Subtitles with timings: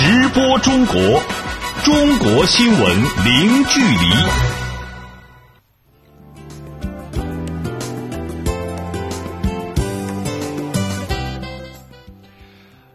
[0.00, 0.96] 直播中国，
[1.82, 2.80] 中国新闻
[3.24, 4.14] 零距离。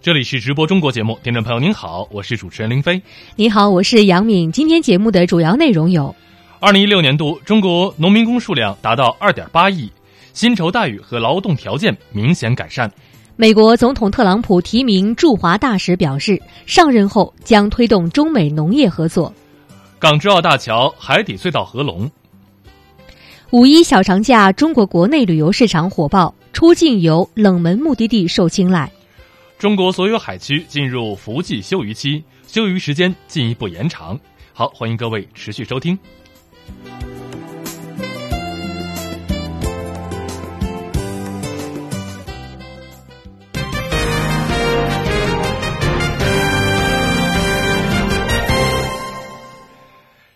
[0.01, 3.02] 这里是直播中国节目，听众朋友您好，我是主持人林飞。
[3.35, 4.49] 你好，我是杨敏。
[4.49, 6.15] 今天节目的主要内容有：
[6.61, 9.91] 二零一六年度中国农民工数量达到二点八亿，
[10.31, 12.89] 薪酬待遇和劳动条件明显改善。
[13.36, 19.33] 美国总统特朗普提名驻华大使表示，上任后将推动中美农业合作。
[19.97, 22.09] 港珠澳大桥海底隧道合龙。
[23.50, 28.92] 五一小长假，中国国内旅游市场火爆，出境游冷门目的地受青睐。
[29.57, 34.20] 中国所有海区进入伏季休渔期，休渔时间进一步延长。
[34.53, 35.97] 好，欢迎各位持续收听。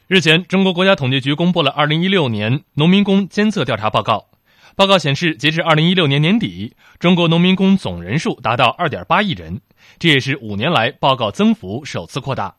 [0.08, 4.30] 日前，中国国家统计局公布了二零一六年农民工监测调查报告。
[4.78, 9.60] 报告显示，截至二零一六年年底，中国农民工总人数达到二点八亿人，
[10.00, 12.56] 这也是五年来报告增幅首次扩大。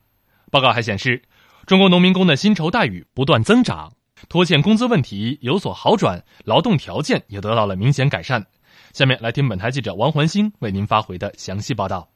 [0.51, 1.23] 报告还显示，
[1.65, 3.93] 中国农民工的薪酬待遇不断增长，
[4.29, 8.45] 拖欠工资问题有所好转，劳动条件也得到了明显改善。
[8.93, 12.09] 下面来听本台记者王环星为您发回的详细报道。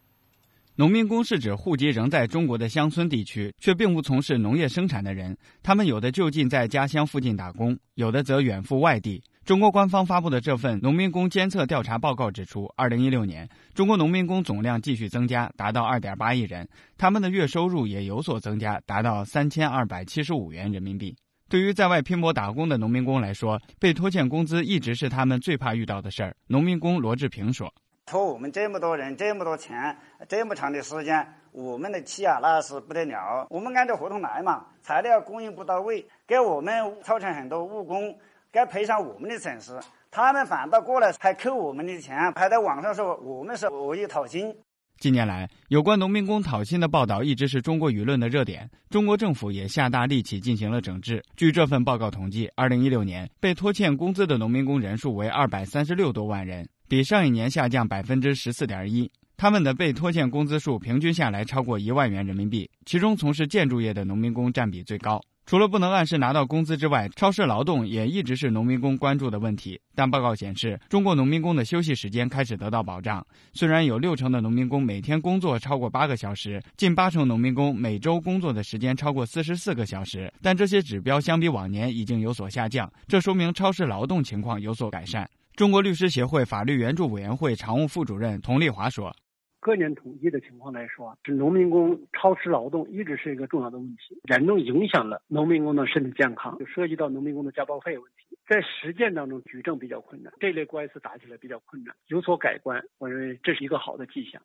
[0.76, 9.22] 农民工是指户籍仍在中国的乡村地区，却并不从事农业生产的人，他们有的就近在家乡附近打工，有的则远赴外地。
[9.46, 21.16] 中国官方发布的这份农民工监测调查报告指出，二零一六年中国农民工总量继续增加，达到二点八亿人，他们的月收入也有所增加，达到三千二百七十五元人民币。
[21.50, 26.36] 对于在外拼搏打工的农民工来说，被拖欠工资一直是他们最怕遇到的事儿。
[26.48, 27.72] 农民工罗志平说
[28.06, 33.48] ：“拖我们这么多人这么多钱这么长的时间，我们的气啊那是不得了。
[33.50, 36.74] 我们按照合同来嘛，材料供应不到位，给我们
[37.04, 38.16] 造成很多误工。”
[38.54, 39.80] 该赔偿我们的损失，
[40.12, 44.56] 他们反倒过来还扣我们的钱，还在网上说我们是恶意讨薪。
[45.00, 51.20] 近年来，有关农民工讨薪的报道一直是中国舆论的热点，中国政府也下大力气进行了整治。
[51.36, 59.12] 据这份报告统计，二零一六年被拖欠工资的农民工人数为二百三十六多万人，比上一年下降百分之十四点一。
[59.36, 65.20] 他们的被拖欠工资数平均下来超过一万元人民币，其中从事建筑业的农民工占比最高。
[65.48, 69.82] 除了不能按时拿到工资之外，超时劳动也一直是农民工关注的问题。
[69.96, 73.26] 但报告显示，中国农民工的休息时间开始得到保障。
[73.54, 85.28] 虽然有六成的农民工每天工作超过八个小时，近八成农民工每周工作的时间超过四十四个小时，但这些指标相比往年已经有所下降，这说明超时劳动情况有所改善。
[85.56, 89.16] 中国律师协会法律援助委员会常务副主任佟丽华说。
[89.60, 104.42] 各年统计的情况来说，是农民工超时劳动一直是一个重要的问题，严重影响了农民工的身体健康，就涉及到农民工的加班费问题，在实践当中举证比较困难，这类官司打起来比较困难，有所改观，我认为这是一个好的迹象。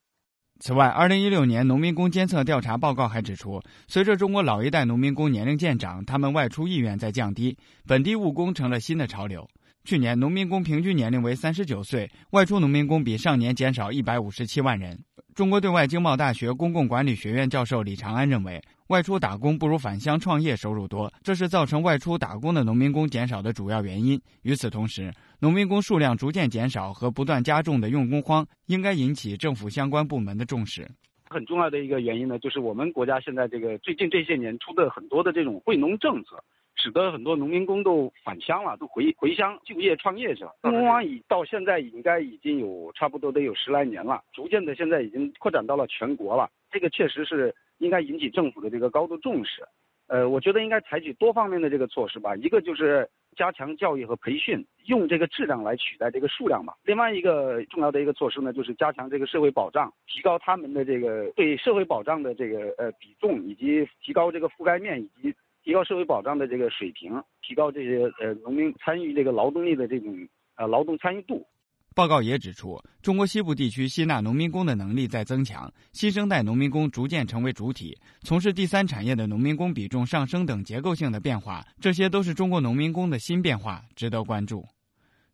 [0.60, 9.48] 此外，二零一六年农民工监测调查报告还指出，随着中国老一代农民工年龄渐长，他们外出意愿在降低，本地务工成了新的潮流。
[9.88, 15.02] 去年农民工平均年龄为三十九岁，外出农民工比上年减少一百五十七万人。
[15.34, 24.20] 中国对外经贸大学公共管理学院教授李长安认为，外出打工不如返乡创业收入多，这是造成外出打工的农民工减少的主要原因。
[24.42, 25.10] 与此同时，
[25.40, 30.86] 农民工数量逐渐减少和不断加重的用工荒，应该引起政府相关部门的重视。
[31.30, 36.36] 很重要的一个原因呢，就是我们国家现在这个最近这些年出的很多的这种惠农政策。
[36.80, 40.54] 使得很多农民工都返乡了，都回回乡就业创业去了。
[40.62, 46.48] 用工荒已到现在应该已经有差不多得有十来年了，逐渐的现在已经扩展到了全国了。
[46.70, 49.62] 这个确实是应该引起政府的这个高度重视。
[50.06, 52.34] 呃，我觉得应该采取多方面的这个措施吧。
[52.36, 53.06] 一个就是
[53.36, 56.72] 加强教育和培训，用这个质量来取代这个数量嘛。
[56.84, 65.34] 另外一个重要的一个措施呢，就是加强这个社会保障，提高他们的这个对社会保障的这个呃比重，以及提高这个覆盖面以及。
[65.68, 70.26] 提高社会保障的这个水平，提高这些呃农民参与这个劳动力的这种
[70.56, 71.46] 呃劳动参与度。
[71.94, 84.64] 报告也指出，中国西部地区吸纳农民工的能力在增强，新生代农民工逐渐成为主体，从事第三产业的农民工比重上升等结构性的变化，这些都是中国农民工的新变化，值得关注。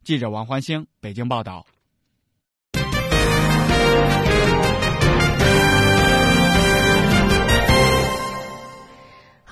[0.02, 1.64] 记者王欢星北京报道。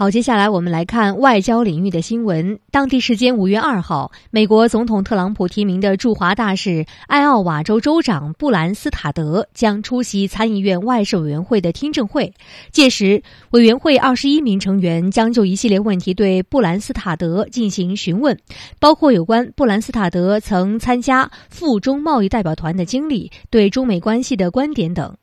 [0.02, 2.58] 好，接下来我们来看外交领域的新闻。
[2.72, 12.34] 当地时间五月二号，美国总统特朗普提名的驻华大使艾奥瓦州州长布兰斯塔德将出席参议院外事委员会的听证会。
[12.72, 18.36] 届时，委员会二十一名成员将就一系列问题对布兰斯塔德进行询问，
[18.80, 25.14] 包括有关布兰斯塔德曾参加赴中贸易代表团的经历、对中美关系的观点等。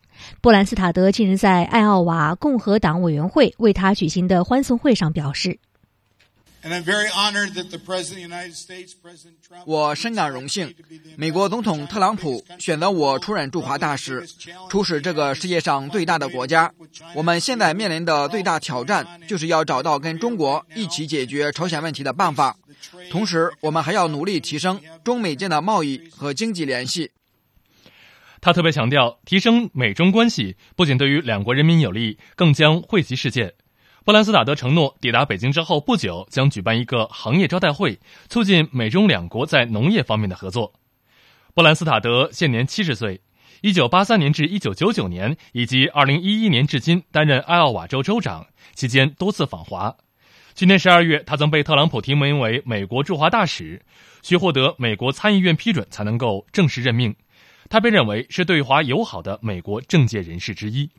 [0.41, 5.59] 布兰斯塔德近日在艾奥瓦共和党委员会为他举行的欢送会上表示
[9.65, 10.75] ：“我深感荣幸，
[11.15, 14.27] 美国总统特朗普选择我出任驻华大使，
[14.69, 16.73] 出使这个世界上最大的国家。
[17.15, 22.57] 我们现在面临的最大挑战，就是要找到跟中国一起解决朝鲜问题的办法。
[23.09, 27.11] 同时，我们还要努力提升中美间的贸易和经济联系。”
[28.41, 33.53] 他特别强调，提升美中关系不仅对于两国人民有利，更将惠及世界。
[34.05, 37.99] 布兰斯塔德承诺，抵达北京之后不久将举办一个行业招待会，
[38.29, 40.73] 促进美中两国在农业方面的合作。
[41.53, 43.21] 布兰斯塔德现年七十岁，
[43.61, 49.95] 一九八三年至一九九九年以及二零一一年至今担任艾奥瓦州州长，期间多次访华。
[50.55, 53.81] 去年十二月，他曾被特朗普提名为美国驻华大使，
[54.23, 57.15] 需获得美国参议院批准才能够正式任命。
[57.69, 60.89] 他被认为是对华友好的美国政界人士之一。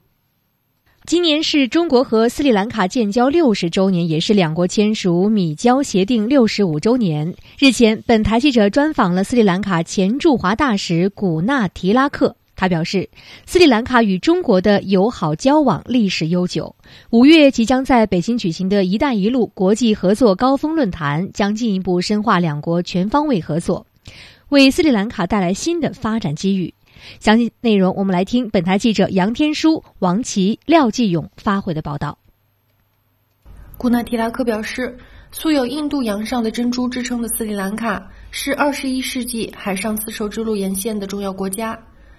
[1.07, 7.35] 今年是中国和斯里兰卡建交六十周年，也是两国签署米交协定六十五周年。
[7.59, 13.09] 日前，本台记者专访了斯里兰卡前驻华大使古纳提拉克，他表示，
[13.47, 16.77] 斯里兰卡与中国的友好交往历史悠久。
[17.09, 23.87] 五月即将在北京举行的一带一路国际合作高峰论坛，将进一步深化两国全方位合作。
[24.51, 26.75] 为斯里兰卡带来新的发展机遇。
[27.21, 32.19] 详细内容，我们来听本台记者杨天舒、王琦、廖继勇发回的报道。
[33.79, 34.99] 古纳提拉克表示，
[35.31, 41.79] 素有“印度洋上的珍珠”之称的斯里兰卡，是二十一世纪海上丝绸之路沿线的重要国家。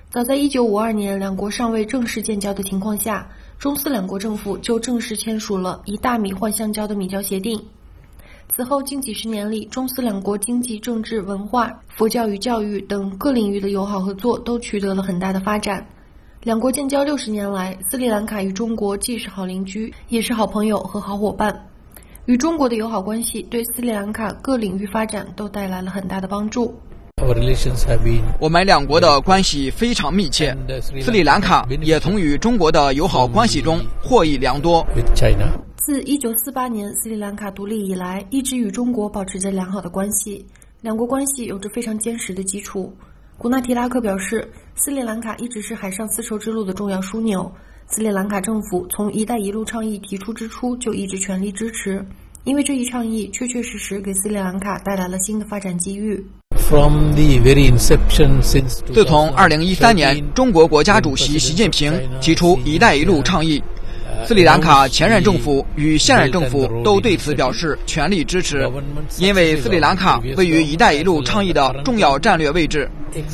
[0.09, 3.29] 早在一九五二年，两国尚未正式建交的情况下，
[3.59, 7.61] 中斯两国政府就正式签署了以大米换橡胶的米交协定。
[8.53, 15.87] 此后近几十年里，中斯两国经济、政治、文化、佛教与教育等各领域的友好合作都取得了很大的发展。
[16.43, 21.67] 两国建交六十年来，斯里兰卡与中国既是好邻居，也是好朋友和好伙伴。
[22.25, 26.75] 与中国的友好关系对斯里兰卡各领域发展都带来了很大的帮助。
[28.37, 30.53] 我们两国的关系非常密切，
[31.01, 34.85] 斯里兰卡也从与中国的友好关系中获益良多。
[35.83, 40.45] 自1948年斯里兰卡独立以来，一直与中国保持着良好的关系，
[40.79, 42.93] 两国关系有着非常坚实的基础。
[43.35, 47.51] 古纳提拉克表示，斯里兰卡一直是海上丝绸之路的重要枢纽，
[47.87, 52.05] 斯里兰卡政府从“一带一路”倡议提出之初就一直全力支持，
[52.43, 56.23] 因为这一倡议确确实实给斯里兰卡带来了新的发展机遇。
[58.93, 61.91] 自从2013年中国国家主席习近平
[62.21, 63.59] 提出“一带一路”倡议。
[64.27, 68.69] 斯里兰卡前任政府与现任政府都对此表示全力支持，
[69.17, 72.89] 因为斯里兰卡位于“一带一路”倡议的重要战略位置，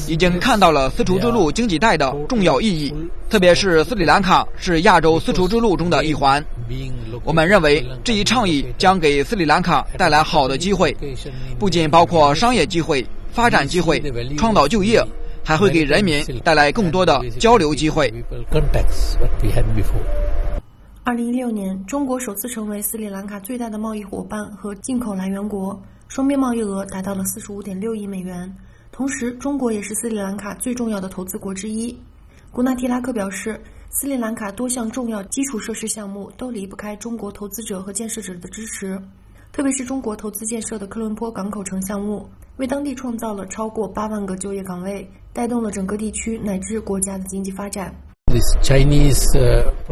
[0.08, 2.94] 已经看到了丝绸之路经济带的重要意义。
[3.30, 6.44] 特别是斯里兰卡是亚洲丝绸之路中的一环，
[7.24, 10.96] 我们认为这一倡议将给斯里兰卡带来好的机会，
[11.60, 14.02] 不仅包括商业机会、发展机会、
[14.38, 15.04] 创造就业，
[15.44, 18.12] 还会给人民带来更多的交流机会。
[21.08, 28.54] 二零一六年，中国首次成为斯里兰卡最大的贸易伙伴和进口来源国，双边贸易额达到了四十五点六亿美元。
[28.92, 31.98] 同时，中国也是斯里兰卡最重要的投资国之一。
[32.52, 33.58] 古纳提拉克表示，
[33.90, 39.02] 斯里兰卡多项重要基础设施项目都离不开中国投资者和建设者的支持，
[39.54, 47.96] 特别是中国投资建设的科伦坡港口城项目，为当地创造了超过八万个就业岗位，带动了整个地区乃至国家的经济发展。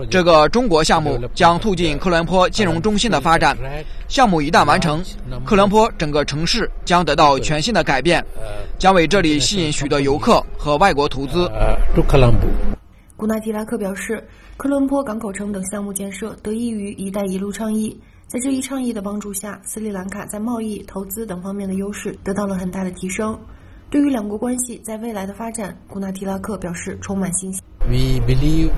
[0.09, 3.57] 这个中国项目将促进科伦坡金融中心的发展。
[4.07, 5.03] 项目一旦完成，
[5.45, 8.23] 科伦坡整个城市将得到全新的改变，
[8.77, 11.49] 将为这里吸引许多游客和外国投资。
[13.15, 14.21] 古纳提拉克表示，
[14.57, 17.97] 科伦坡港口城等项目建设得益于“一带一路”倡议。
[18.27, 23.39] 在这一倡议的帮助下，斯里兰卡在贸易、投资等方面的优势得到了很大的提升。
[23.89, 27.61] 对于两国关系在未来的发展，古纳提拉克表示充满信心。
[27.87, 28.69] We believe.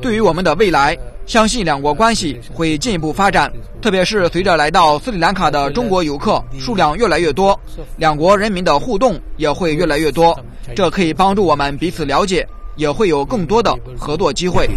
[0.00, 3.52] 对于我们的未来，相信两国关系会进一步发展。
[3.82, 7.58] 特别是随着来到斯里兰卡的中国游客数量越来越多，
[7.96, 10.38] 两国人民的互动也会越来越多。
[10.74, 14.70] 这可以帮助我们彼此了解，也会有更多的合作机会。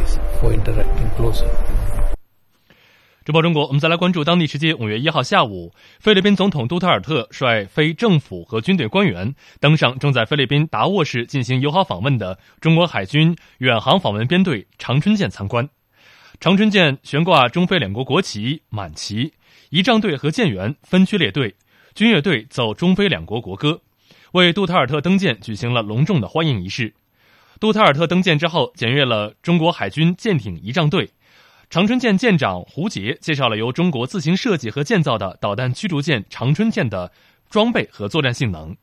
[3.26, 15.68] 直播中国，我们再来关注当地时间五月一号下午，菲律宾总统杜特尔特率非政府和军队官员登上正在菲律宾达沃市进行友好访问的中国海军远航访问编队“长春舰”参观。
[16.40, 19.34] 长春舰悬挂中菲两国国旗、满旗，
[19.72, 21.56] 仪仗队和舰员分区列队，
[21.96, 23.82] 军乐队奏中菲两国国歌，
[24.34, 26.94] 为杜特尔特登舰举行了隆重的欢迎仪式。
[27.60, 31.10] 杜特尔特登舰之后，检阅了中国海军舰艇仪仗队。
[31.70, 37.12] 长春舰舰长胡杰介绍了由中国自行设计和建造的导弹驱逐舰长春舰的
[37.50, 38.76] 装备和作战性能。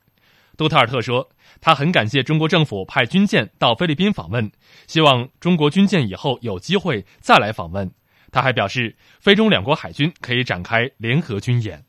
[0.56, 1.28] 杜特尔特说，
[1.60, 4.50] 他很感谢中国政府派军舰到菲律宾访问，
[4.86, 7.90] 希望中国军舰以后有机会再来访问。
[8.30, 11.84] 他还表示，菲中两国海军可以展开联合军演。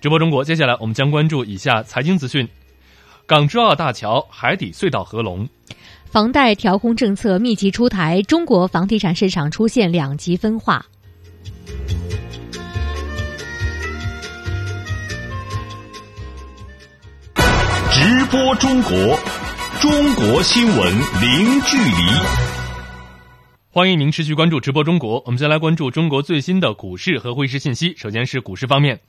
[0.00, 2.48] 直播中国，接下来我们将关注以下财经资讯：
[3.26, 5.46] 港珠澳大桥海底隧道合龙，
[6.06, 10.86] 房贷调控政策密集出台，中国房地产市场出现两极分化。
[17.34, 19.18] 直播中国，
[19.82, 20.78] 中国新闻
[21.20, 22.40] 零距离。
[23.72, 27.94] 欢迎您持续关注直播中国，我们先来关注中国最新的股市和汇市信息。
[27.98, 29.00] 首先是股市方面。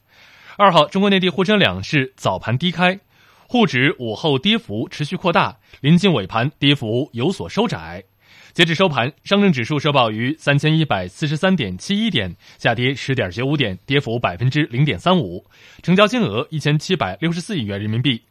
[0.57, 2.99] 二号，中国内地沪深两市早盘低开，
[3.47, 8.03] 沪指午后跌幅持续扩大，临近尾盘跌幅有所收窄。
[8.51, 15.45] 截至收盘，上证指数收报于三千一百四十三点七一点，下跌十点九五点，跌幅百分之零点三五，
[15.81, 18.23] 成交金额一千七百六十四亿元人民币。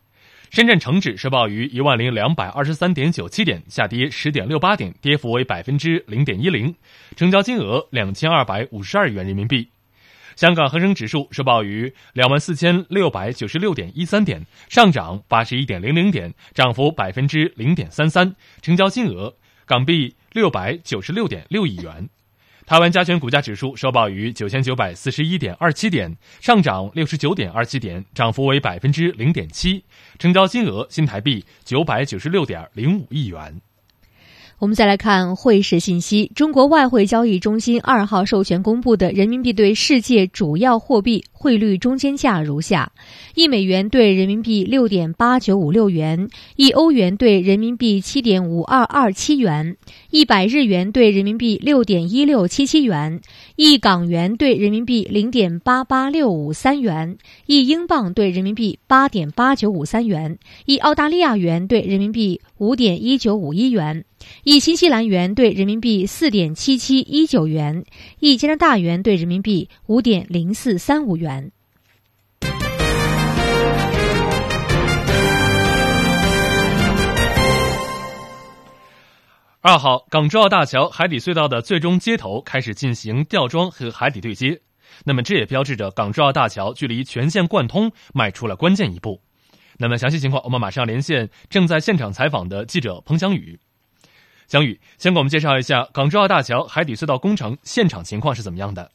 [0.51, 6.75] 深圳成指收报于一万零两百二十三点九七点，下跌十点六八点，跌幅为百分之零点一零，
[7.17, 9.71] 成交金额两千二百五十二亿元人民币。
[10.41, 19.35] 香港恒生指数收报于两万四千六百九十六点一三点，上涨八十一点零零点，涨幅百分之零点三三，成交金额
[19.67, 22.09] 港币六百九十六点六亿元。
[22.65, 29.85] 台湾加权股价指数收报于九千九百四十一点二七点，上涨六十九点二七点，涨幅为百分之零点七，
[30.19, 33.61] 成交金额新台币九百九十六点零五亿元。
[34.61, 36.31] 我们再来看汇市信息。
[36.35, 42.93] 中国外汇交易中心二号授权公布的人民币对世界主要货币汇率中间价如下：
[43.35, 49.79] 一美元兑人民币六点八九五六元，一欧元兑人民币七点五二二七元，
[50.11, 53.23] 一百日元兑人民币六点一六七七元，
[53.57, 64.05] 一港元兑人民币零点八八六五三元，一英镑兑人民币八点八九五三元，一澳大利亚元兑人民币五点一九五一元。
[64.45, 67.85] 一新西兰元兑人民币四点七七一九元，
[68.21, 71.53] 一加拿大元兑人民币五点零四三五元。
[79.63, 84.63] 二号，港珠澳大桥海底隧道的最终接头开始进行吊装和海底对接，
[85.05, 89.21] 那么这也标志着港珠澳大桥距离全线贯通迈出了关键一步。
[89.77, 93.61] 那么详细情况，我们马上连线正在现场采访的记者彭翔宇。
[94.51, 98.91] 江宇，先给我们介绍一下港珠澳大桥海底隧道工程现场情况是怎么样的？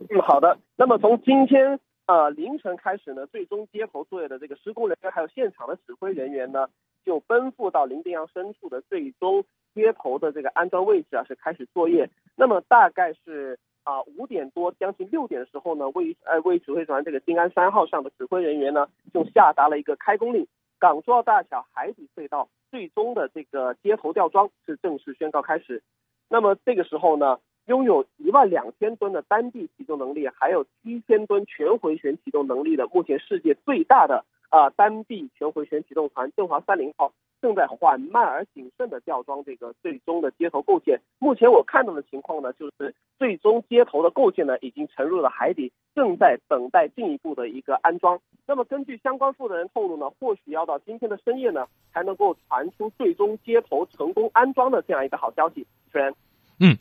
[0.00, 0.58] 嗯，好的。
[0.74, 6.66] 那么从今天呃凌晨开始呢，最终接头作业的这个施工人员还有现场的指挥人员呢，
[7.06, 12.10] 就奔赴到林定洋深处的最终接头的这个安装位置啊，是开始作业。
[12.34, 20.44] 那么大概是啊五点多将近六点的时候呢，位于呃位指挥船这个静安三号上的指挥人员呢，就下达了一个开工令，
[20.82, 22.48] 港珠澳大桥海底隧道。
[22.72, 25.82] 最终的这个接头吊装是正式宣告开始。
[26.28, 37.12] 那么这个时候呢，拥有一万两千吨的单臂启动能力，还有七千吨全回旋启动能力的，目前世界最大的啊单臂全回旋启动船“振华三零号”。
[37.42, 41.00] 正在缓慢而谨慎的吊装这个最终的接头构件。
[41.18, 48.20] 目前我看到的情况呢，就是最终接头的构件呢已经沉入了海底，正在等待进一步的一个安装。
[48.46, 55.62] 那么根据相关负责人透露呢，或许要到今天的深夜呢，才能够传出最终接头成功安装的这样一个好消息。
[55.62, 56.14] 主持人，
[56.60, 56.76] 嗯，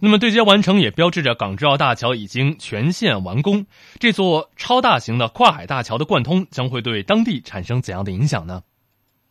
[0.00, 3.66] 那么对接完成也标志着港珠澳大桥已经全线完工。
[3.98, 8.62] 这座超大型的跨海大桥的贯通将会对当地产生怎样的影响呢？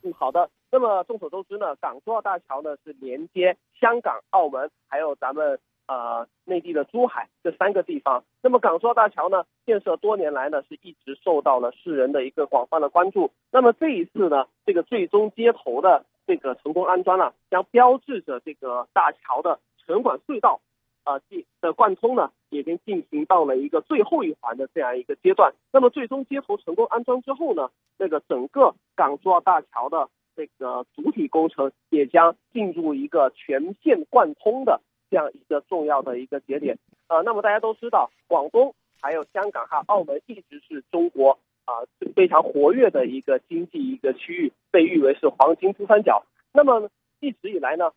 [0.05, 0.51] 嗯，好的。
[0.71, 5.57] 那么众所周知呢，港珠澳大桥呢是连接香港、澳门，还有咱们
[5.88, 8.24] 呃内地的珠海这三个地方。
[8.43, 13.31] 那么港珠澳大桥呢建设多年来呢是一直受到了世人的一个广泛的关注。
[13.51, 20.62] 那么这一次呢，这个最终接头的这个成功安装了，将标志着这个大桥的沉管隧道
[21.05, 21.21] 呃
[21.62, 25.53] 的贯通呢，已经进行到了一个最后一环的这样一个阶段。
[25.71, 36.77] 那么最终接头成功安装之后呢，那个整个港珠澳大桥的这个主体工程也将进入一个全线贯通的这样一个重要的一个节点。
[37.07, 41.85] 呃，那么大家都知道，广东还有香港还有澳门一直是中国啊
[42.15, 46.25] 非常活跃的一个经济一个区域，被誉为是黄金珠三角。
[46.51, 47.91] 那么一直以来呢，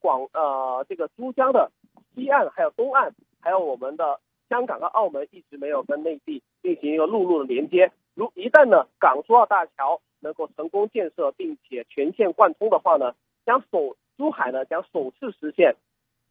[0.00, 1.70] 广呃这个珠江的
[2.18, 7.92] 西岸还有东岸，还有我们的香港和澳门一直没有跟内地进行一个陆路的连接。
[8.14, 13.14] 如一旦呢港珠澳大桥能够成功建设，并且全线贯通的话呢，
[13.46, 15.76] 将首珠海呢将首次实现，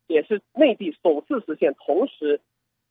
[0.07, 2.41] 也是内地首次实现同时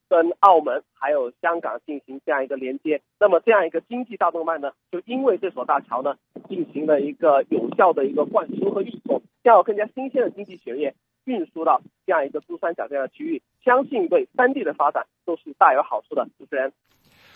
[0.08, 3.02] 跟澳门还有香港进行这样一个连接。
[3.20, 6.16] 那么这样一个经济大动脉呢，就因为这所大桥呢
[6.48, 10.94] 进行了一个有效的一个灌输和运作，将有更加新鲜的经济血液
[11.26, 16.26] 运输到这样一个珠三角这样的区域，相信对三地的发展都是大有好处的。
[16.38, 16.72] 主持人，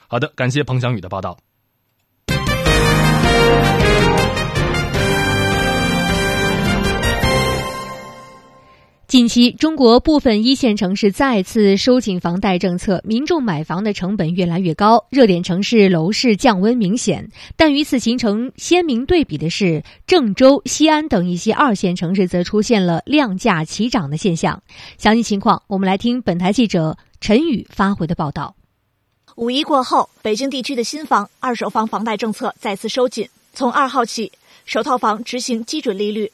[0.08, 1.36] 好的，感谢彭翔宇的报道。
[9.10, 17.28] 近期，中国部分一线城市再次收紧房贷政策，民众买房的成本越来越高，热点城市楼市降温明显。
[17.56, 24.62] 但与此形成鲜明对比的是，郑州、西安等一些二线城市则出现了量价齐涨的现象。
[24.96, 28.54] 详细情况，我们来听本台记者陈宇发回的报道。
[29.34, 34.30] 五一过后，北京地区的新房、二手房房贷政策再次收紧，从二号起，
[34.66, 36.30] 首套房执行基准利率。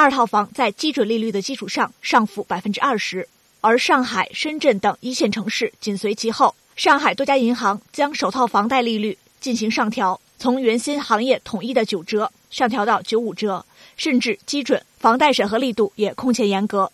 [0.00, 3.28] 二套房在基准利率的基础上上浮百分之二十，
[3.60, 6.54] 而上海、深圳等一线城市紧随其后。
[6.74, 13.62] 上海多家银行将首套房贷利率进行上调，从原先行业统一的九折上调到九五折，
[13.98, 16.90] 甚至基准房贷审核力度也空前严格。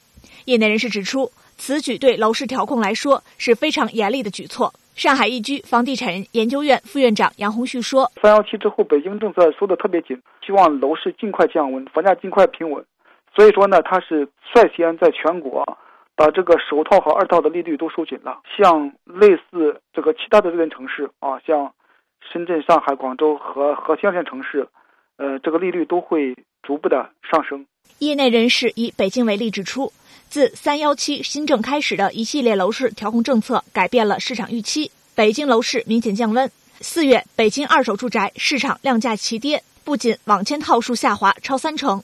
[0.46, 4.74] 业内人士指出，此举对楼市调控来说是非常严厉的举措。
[4.96, 12.84] 上海易居房地产研究院副院长杨红旭说：“三幺七之后，北京政策收的特别紧，希望楼市尽快降温，房价尽快平稳。”
[13.36, 15.62] 所以说呢，它是率先在全国
[16.16, 18.40] 把这个首套和二套的利率都收紧了。
[18.56, 21.70] 像类似这个其他的热点城市啊，像
[22.32, 24.66] 深圳、上海、广州和和三线城市，
[25.18, 27.66] 呃，这个利率都会逐步的上升。
[27.98, 29.92] 业内人士以北京为例指出，
[30.28, 36.50] 自三幺七新政开始的一系列楼市调控政策改变了市场预期，北京楼市明显降温。
[36.80, 42.02] 四月，北京二手住宅市场量价齐跌，不仅网签套数下滑超三成。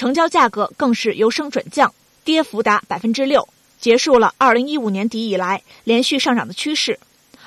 [0.00, 1.92] 成交价格更是由升转降，
[2.24, 6.98] 跌幅达百分之六，结束了二零一五年底以来连续上涨的趋势。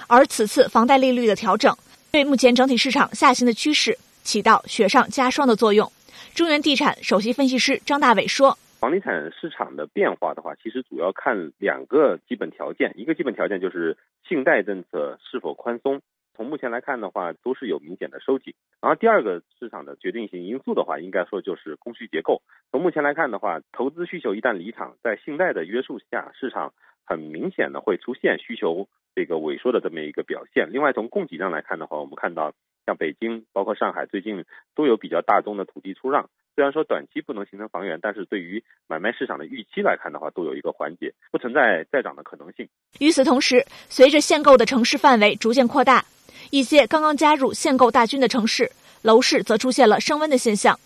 [0.06, 1.76] 而此次房贷利率的调整，
[2.12, 5.92] 对目前整体市场下行的趋势起到雪上加霜的作用。
[6.36, 13.98] 中原地产首席分析师张大伟说：“房地产市场的变化的话，其实主要看两个基本条件，一个基本条件就是
[14.30, 16.04] 信贷政策是否宽松。”
[16.36, 18.54] 从目前来看的话，都是有明显的收紧。
[18.82, 22.42] 然后第二个市场的决定性因素的话，应该说就是供需结构。
[22.72, 26.74] 从目前来看的话，投资需求一旦离场，在信贷的约束下，市场
[27.06, 30.72] 很明显的会出现需求这个萎缩的这么一个表现。
[30.72, 32.54] 另外，从供给上来看的话，我们看到
[32.86, 34.44] 像北京、包括上海最近
[34.76, 36.30] 都有比较大宗的土地出让。
[36.56, 42.68] 虽然说短期不能形成房源，但是对于买卖市场的预期来看的话，都有一个缓解，不存在再涨的可能性。
[43.00, 46.06] 与此同时，随着限购的城市范围逐渐扩大。
[46.50, 50.80] 一些刚刚加入限购大军的城市，楼市则出现了升温的现象。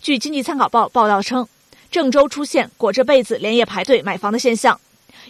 [0.00, 1.46] 据经济参考报报道称，
[1.90, 4.80] 郑州出现裹着被子连夜排队买房的现象。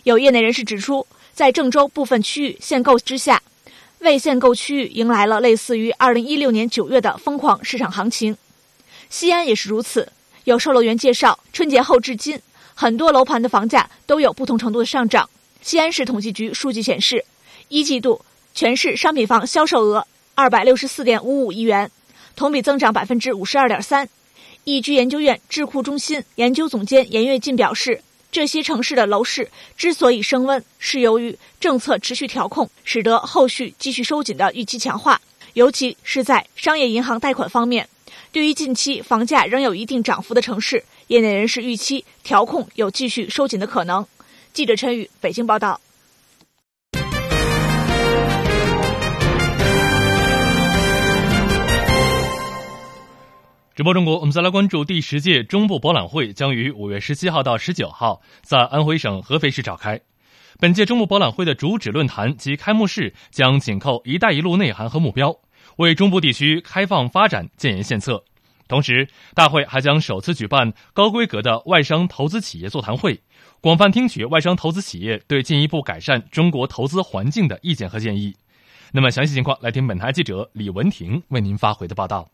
[0.05, 3.43] 有业内人士指出，在郑州部分区域限购之下，
[3.99, 8.37] 未限购区域迎来了类似于2016年9月的疯狂市场行情。
[9.11, 10.11] 西安也是如此。
[10.45, 12.41] 有售楼员介绍，春节后至今，
[12.75, 15.29] 很多楼盘的房价都有不同程度的上涨。
[15.61, 17.25] 西安市统计局数据显示，
[17.69, 18.25] 一季度。
[18.55, 21.91] 全市商品房销售额二百六十四点五五亿元，
[22.37, 24.09] 同比增长百分之五十二点三。
[24.65, 35.21] 易居研究院智库中心研究总监严跃进表示，这些城市的楼市之所以升温，是由于政策持续调控，使得后续继续收紧的预期强化。
[35.55, 37.89] 尤其是在商业银行贷款方面，
[38.31, 44.07] 对于近期房价仍有一定涨幅的城市，业内人士预期调控有继续收紧的可能。
[44.53, 45.81] 记者陈宇北京报道。
[53.75, 59.99] 直播中国，我们再来关注第十届中部博览会将于五月十七号到十九号在安徽省合肥市召开。
[60.61, 65.35] 本届中部博览会的主旨论坛及开幕式将紧扣“一带一路”内涵和目标，
[65.77, 68.23] 为中部地区开放发展建言献策。
[68.69, 73.23] 同时，大会还将首次举办高规格的外商投资企业座谈会，
[73.63, 78.37] 广泛听取外商投资企业对进一步改善中国投资环境的意见和建议。
[78.93, 82.29] 那么详细情况，来听本台记者李文婷为您发回的报道。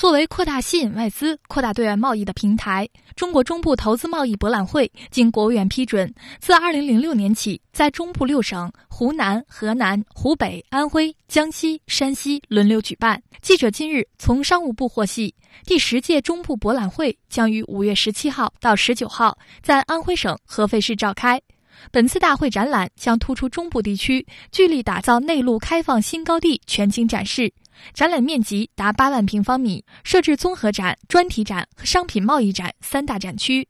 [0.00, 6.10] 作为扩大吸引外资、扩大对外贸易的平台，中国中部投资贸易博览会经国务院批准，
[6.40, 13.22] 自2006年起在中部六省湖南、河南、湖北、安徽、江西、山西轮流举办。
[13.42, 15.34] 记者近日从商务部获悉，
[15.66, 21.38] 第十届中部博览会将于5月17号到19号在安徽省合肥市召开。
[21.90, 27.52] 本次大会展览将突出中部地区聚力打造内陆开放新高地全景展示。
[27.92, 33.66] 展览面积达八万平方米，设置综合展、专题展和商品贸易展三大展区。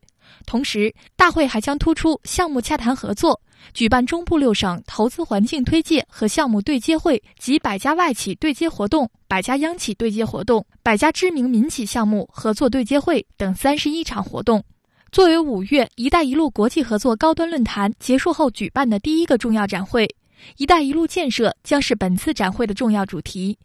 [0.46, 3.40] 同时，大会还将突出项目洽谈合作，
[3.74, 14.62] 举办中部六省投资环境推介和项目对接会及百家外企对接活动、百家央企对接活动、百家知名民企项目合作对接会等三十一场活动。
[15.10, 20.08] 作为五月“一带一路”国际合作高端论坛结束后举办的第一个重要展会
[20.56, 23.58] ，“一带一路”建设将是本次展会的重要主题。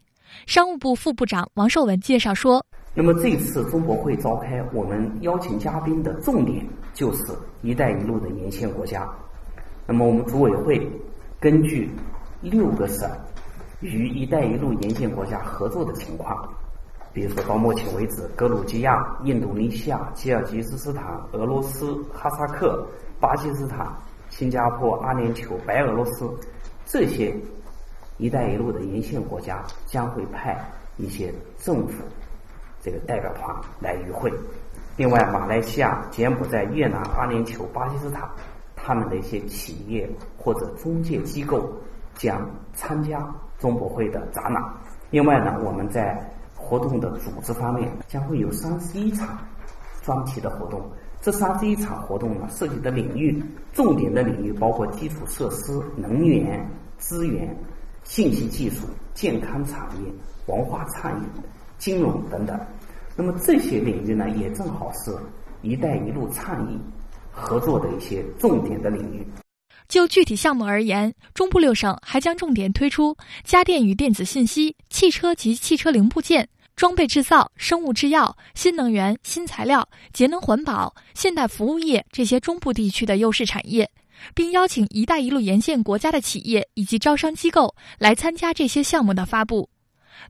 [0.45, 9.07] 商务部副部长王受文介绍说：“那么这次中博会召开，我们邀请嘉宾的重点就是‘一带一路’的沿线国家。
[9.87, 10.87] 那么我们组委会
[11.39, 11.89] 根据
[12.41, 13.09] 六个省
[13.79, 16.47] 与‘一带一路’沿线国家合作的情况，
[17.11, 22.87] 比如说到目前为止，格鲁吉亚、印度尼西亚、吉尔吉斯斯坦、俄罗斯、哈萨克、
[23.19, 23.87] 巴基斯坦、
[24.29, 26.29] 新加坡、阿联酋、白俄罗斯
[26.85, 27.35] 这些。
[28.17, 30.57] ”“一带一路”的沿线国家将会派
[30.97, 32.03] 一些政府
[32.81, 34.31] 这个代表团来与会。
[34.97, 38.29] 另外，马来西亚、柬埔寨、越南、阿联酋、巴基斯坦，
[38.75, 41.69] 他们的一些企业或者中介机构
[42.13, 43.27] 将参加
[43.59, 44.63] 中博会的展览。
[45.09, 46.17] 另外呢，我们在
[46.55, 49.37] 活动的组织方面将会有三十一场
[50.01, 50.81] 专题的活动。
[51.21, 56.65] 这三十一场活动呢，涉及的领域重点的领域包括基础设施、能源
[56.97, 57.53] 资源。
[58.05, 60.11] 信息技术、健康产业、
[60.45, 61.25] 文化创意、
[61.77, 62.57] 金融等等，
[63.17, 65.11] 那么这些领域呢，也正好是
[65.61, 66.79] “一带一路”倡议
[67.31, 69.25] 合作的一些重点的领域。
[69.87, 83.89] 就具体项目而言，中部六省还将重点推出家电与电子信息、汽车及汽车零部件、装备制造、生物制药、新能源、新材料、节能环保、现代服务业这些中部地区的优势产业。
[84.33, 89.69] 并邀请“一带一路”沿线国家的企业以及招商机构来参加这些项目的发布。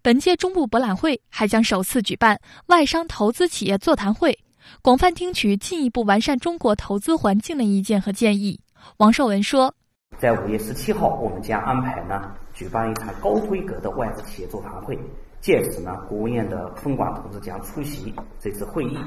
[0.02, 4.38] 本届中部博览会还将首次举办外商投资企业座谈会，
[4.82, 8.60] 广泛听取进一步完善中国投资环境的意见和建议。
[8.98, 9.74] 王受文说
[10.17, 14.98] ：“在五月十七号，我们将安排呢举办一场高规格的外资企业座谈会，
[15.39, 18.98] 届时呢，国务院的分管同志将出席这次会议，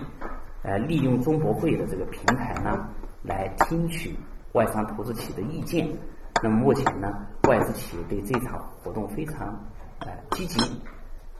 [0.63, 2.89] 呃，利用中博会的这个平台呢，
[3.23, 4.17] 来听取。”
[4.59, 5.89] 外商投资企业的意见，
[6.43, 7.09] 那么目前呢，
[7.49, 9.47] 外资企业对这场活动非常
[10.01, 10.59] 呃积极，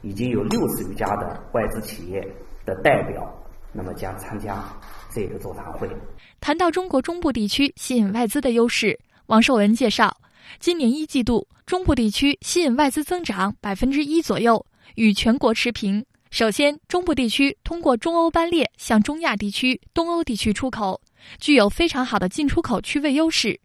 [0.01, 2.25] 已经有六十余家的外资企业
[2.65, 3.29] 的代表，
[3.73, 4.63] 那么将参加
[5.13, 5.89] 这个座谈会。
[6.39, 10.15] 谈到中国中部地区吸引外资的优势，王受文介绍，
[10.57, 16.05] 今年一季度中部地区吸引外资增长百分之一左右，与全国持平。
[16.31, 21.01] 首先，中部地区通过中欧班列向中亚地区、东欧地区出口。
[21.39, 23.59] 具有非常好的进出口区位优势。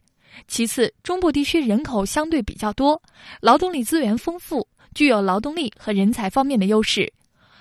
[0.49, 3.01] 其次，中部地区人口相对比较多，
[3.40, 7.12] 劳动力资源丰富，具有劳动力和人才方面的优势。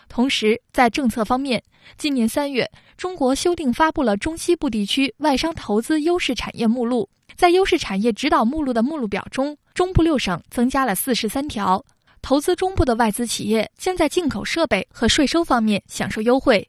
[0.10, 1.64] 同时，在政策方面，
[1.98, 7.08] 今年三月，中国修订发布了中西部地区外商投资优势产业目录。
[7.36, 11.84] 在优势产业指导目录的目录表中，中部六省增加了四十三条，
[12.24, 16.68] 投资中部的外资企业将在进口设备和税收方面享受优惠。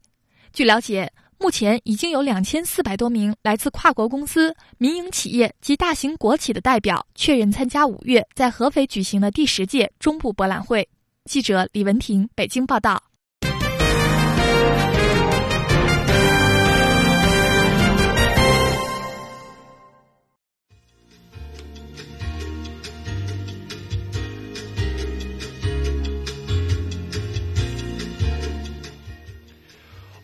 [0.53, 1.11] 据了解。
[1.38, 10.88] 目前已经有两千四百多名来自跨国公司、民营企业及大型国企的代表确认参加五月在合肥举行的第十届中部博览会。
[11.25, 13.13] 记者李文婷北京报道。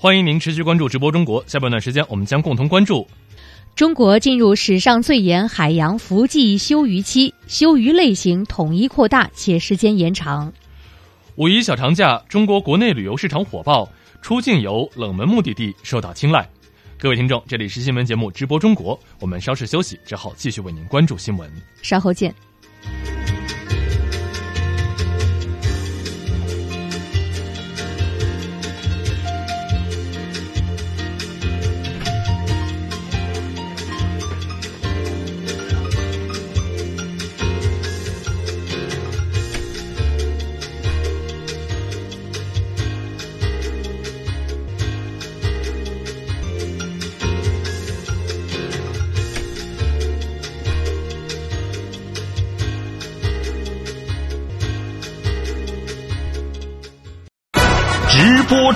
[0.02, 1.44] 欢迎您持续关注直播中国。
[1.46, 3.06] 下半段时间，我们将共同关注：
[3.76, 10.50] 中国进入史上最严海洋伏季休渔期，休渔类型统一扩大且时间延长。
[11.36, 13.86] 五一小长假，中国国内旅游市场火爆，
[14.22, 16.48] 出境游冷门目的地受到青睐。
[16.98, 21.46] 各位听众，这里是新闻节目直播中国，我们稍事休息之后继续为您关注新闻，
[21.82, 22.34] 稍后见。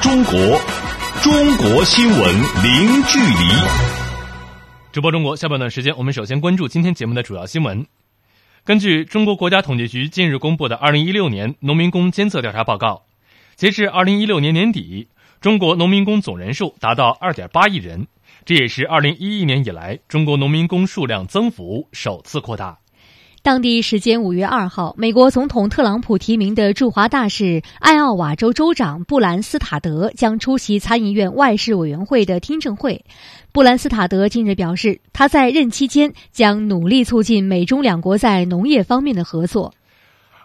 [0.05, 0.35] 中国，
[1.23, 3.49] 中国新闻零距离。
[4.93, 7.87] 直播中国下半段时间，我们首先关注今天节目的主要新闻。
[8.65, 13.05] 根据中国国家统计局近日公布的二零一六年农民工监测调查报告，
[13.57, 15.09] 截至二零一六年年底，
[15.41, 18.07] 中国农民工总人数达到二点八亿人，
[18.45, 22.77] 这也是二零一一年以来中国农民工数量增幅首次扩大。
[23.45, 33.05] 当地时间五月二号，美国总统特朗普提名的驻华大使艾奥瓦州州长布兰斯塔德将出席参议院外事委员会的听证会。
[33.53, 39.75] 布兰斯塔德近日表示，他在任期间将努力促进美中两国在农业方面的合作。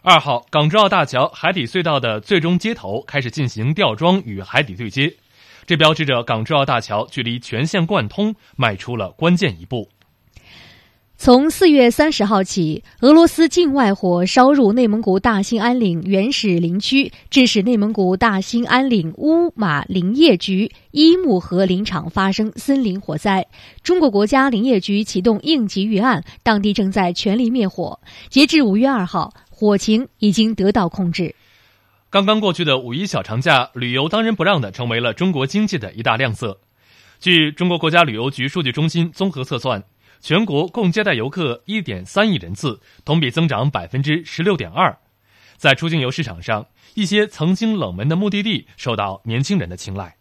[0.01, 5.15] 二号，港珠澳大桥海底隧道的最终接头开始进行吊装与海底对接，
[5.65, 9.87] 这标志着港珠澳大桥距离全线贯通迈出了关键一步。
[11.21, 23.45] 从四月三十号起，俄罗斯境外火烧入内蒙古大兴安岭原始林区，致使内蒙古大兴安岭乌马林业局伊木河林场发生森林火灾。
[23.83, 27.99] 中国国家林业局启动应急预案，当地正在全力灭火。
[28.29, 31.35] 截至五月二号，火情已经得到控制。
[32.09, 36.61] 刚刚过去的五一小长假，旅游当仁不让的成为了中国经济的一大亮色。
[37.19, 39.83] 据中国国家旅游局数据中心综合测算。
[40.21, 44.97] 全国共接待游客一点三亿人次，同比增长百分之十六点二。
[45.57, 50.15] 在出境游市场上，一些曾经冷门的目的地受到年轻人的青睐。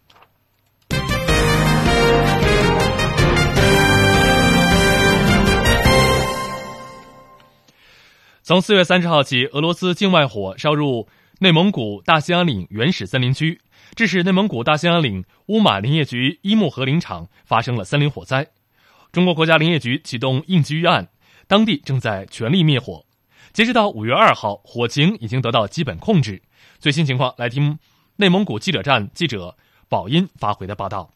[8.43, 11.07] 从四月三十号起，俄罗斯境外火烧入
[11.41, 13.61] 内蒙古大兴安岭原始森林区，
[13.95, 18.49] 致使内蒙古大兴安岭乌马林业局伊木河林场发生了森林火灾。
[19.11, 21.09] 中国国家林业局启动应急预案，
[21.47, 23.05] 当地正在全力灭火。
[23.53, 26.43] 截止到五月二号，火情已经得到基本控制。
[26.79, 27.79] 最新情况，来听
[28.17, 29.57] 内蒙古记者站记者
[29.89, 31.11] 宝音发回的报道。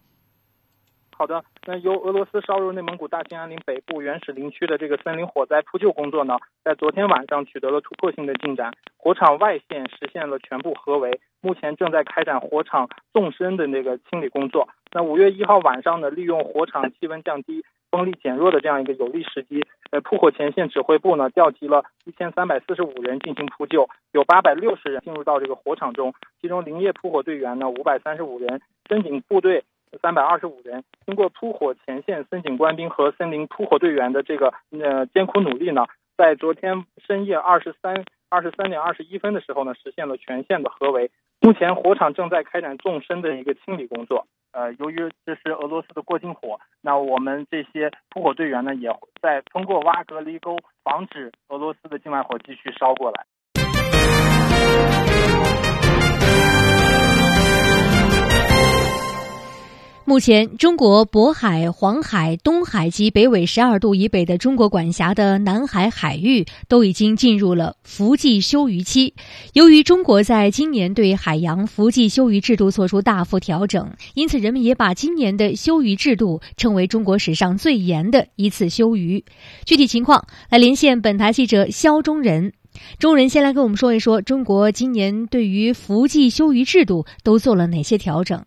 [1.15, 14.69] 好的，那由俄罗斯烧入内蒙古大兴安岭北部原始林区的这个森林火灾扑救工作呢，在昨天晚上取得了突破性的进展，火场外线实现了全部合围，目前正在开展火场纵深的那个清理工作。
[14.91, 17.63] 那五月一号晚上呢，利用火场气温降低。
[17.93, 29.63] 风力减弱的这样一个有利时机，呃，扑火前线指挥部呢调集了一千三百四十五人进行扑救，有八百六十人进入到这个火场中，其中林业扑火队员呢五百三十五人，森警部队
[30.01, 30.83] 三百二十五人。
[31.05, 35.85] 经过扑火前线森警官兵和森林扑火队员的这个呃艰苦努力呢，
[36.17, 41.11] 在昨天深夜二十三二十三点二十一分的时候呢，实现了全线的合围。
[41.43, 44.25] 目前火场正在开展纵深的一个清理工作。
[44.53, 48.89] 呃，由于这是俄罗斯的过境火，那我们这些扑火队员呢，也
[49.21, 53.25] 在通过挖隔离沟，防止俄罗斯的境外火继续烧过来。
[60.13, 69.15] 目前，中国渤海、黄海、东海及北纬十二度以北的中国管辖的南海海域都已经进入了伏季休渔期。
[69.55, 79.25] 由于中国在今年对海洋伏季休渔制度做出大幅调整，因此人们也把今年的休渔制度称为中国史上最严的一次休渔。
[79.65, 82.53] 具体情况，来连线本台记者肖中仁。
[82.99, 88.45] 中仁先来跟我们说一说，中国今年对于伏季休渔制度都做了哪些调整？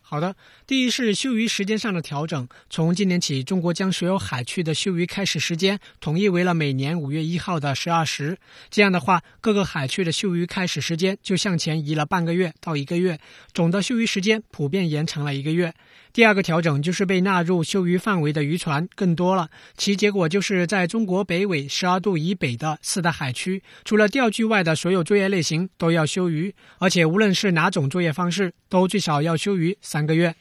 [0.00, 2.48] 好的，第一是休渔时间上的调整。
[2.68, 8.36] 从今年起，中国将所有海区的休渔开始时间统一为了每年五月一号的十二时。
[8.68, 13.20] 这样的话，各个海区的休渔开始时间就向前移了半个月到一个月，
[13.54, 15.72] 总的休渔时间普遍延长了一个月。
[16.12, 30.34] 第二个调整就是被纳入休渔范围的渔船更多了，其结果就是在中国北纬十二度以北的四大海区，除了钓具外的所有作业类型都要休渔，而且无论是哪种作业方式，都最少要休渔三个月。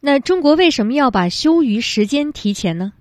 [0.00, 2.92] 那中国为什么要把休渔时间提前呢？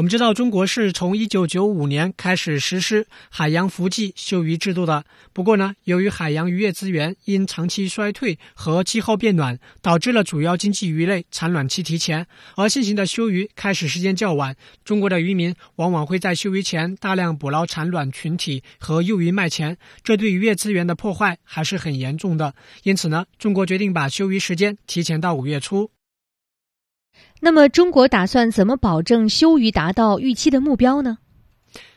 [0.00, 5.04] 我们知道，中国是从一九九五年开始实施海洋伏季休渔制度的。
[5.34, 14.56] 不过呢，由于海洋渔业资源因长期衰退和气候变暖，导致了主要经济鱼类产卵期提前，而现行的休渔开始时间较晚。
[14.86, 22.54] 中国的渔民往往会在休渔前大量捕捞产卵群体和幼鱼卖钱，这对渔业资源的破坏还是很严重的。
[22.84, 25.90] 因此呢，中国决定把休渔时间提前到五月初。
[27.42, 31.18] 那么，中国打算怎么保证休渔达到预期的目标呢？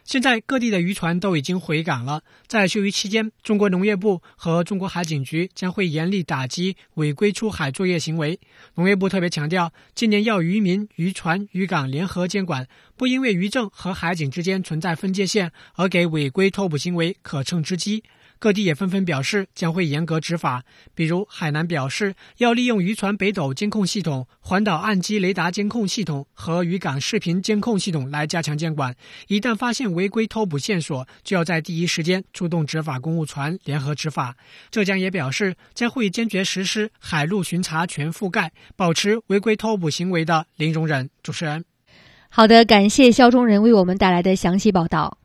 [0.05, 2.23] 现在各地的渔船都已经回港了。
[2.47, 8.39] 在休渔期间，中国农业部和中国海警局将会严厉打击违规出海作业行为。
[8.75, 18.03] 农业部特别强调，今年要渔民、渔船、渔港联合监管，不因为渔政和海警之间存在分界线而给违规偷捕行为可乘之机。
[18.43, 20.65] 各地也纷纷表示将会严格执法。
[20.93, 28.93] 比如海南表示要利用渔船北斗监控系统、环岛岸基雷达监控系统和渔港视频监控系统来加强监管。
[29.29, 34.35] 一旦发现违规偷捕线索，就要在第一时间出动执法公务船联合执法。
[34.69, 41.09] 浙江也表示将会坚决实施海陆巡查全覆盖，保持违规偷捕行为的零容忍。
[41.21, 41.63] 主持人。
[42.27, 45.17] 好的，感谢肖中仁为我们带来的详细报道。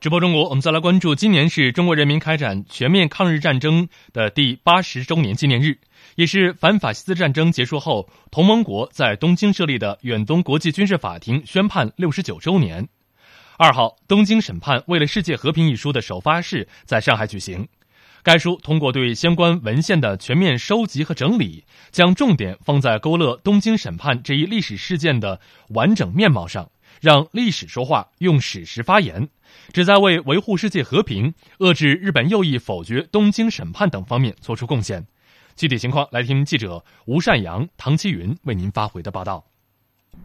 [0.00, 5.80] 直播中国，我们再来关注，今年是中国人民开展全面抗日战争的第八十周年纪念日，
[6.14, 12.88] 也是反法西斯战争结束后同盟国在东京设立的远东国际军事法庭宣判六十九周年。
[13.56, 17.66] 二号，《东京审判：为了世界和平》一书的首发式在上海举行。
[18.22, 29.28] 该书通过对相关文献的全面收集和整理，将重点放在勾勒东京审判这一历史事件的完整面貌上，让历史说话，用史实发言，
[29.72, 35.06] 旨在为维护世界和平、遏制日本右翼否决东京审判等方面做出贡献。
[35.56, 39.44] 具体情况，来听记者吴善阳、唐奇云为您发回的报道。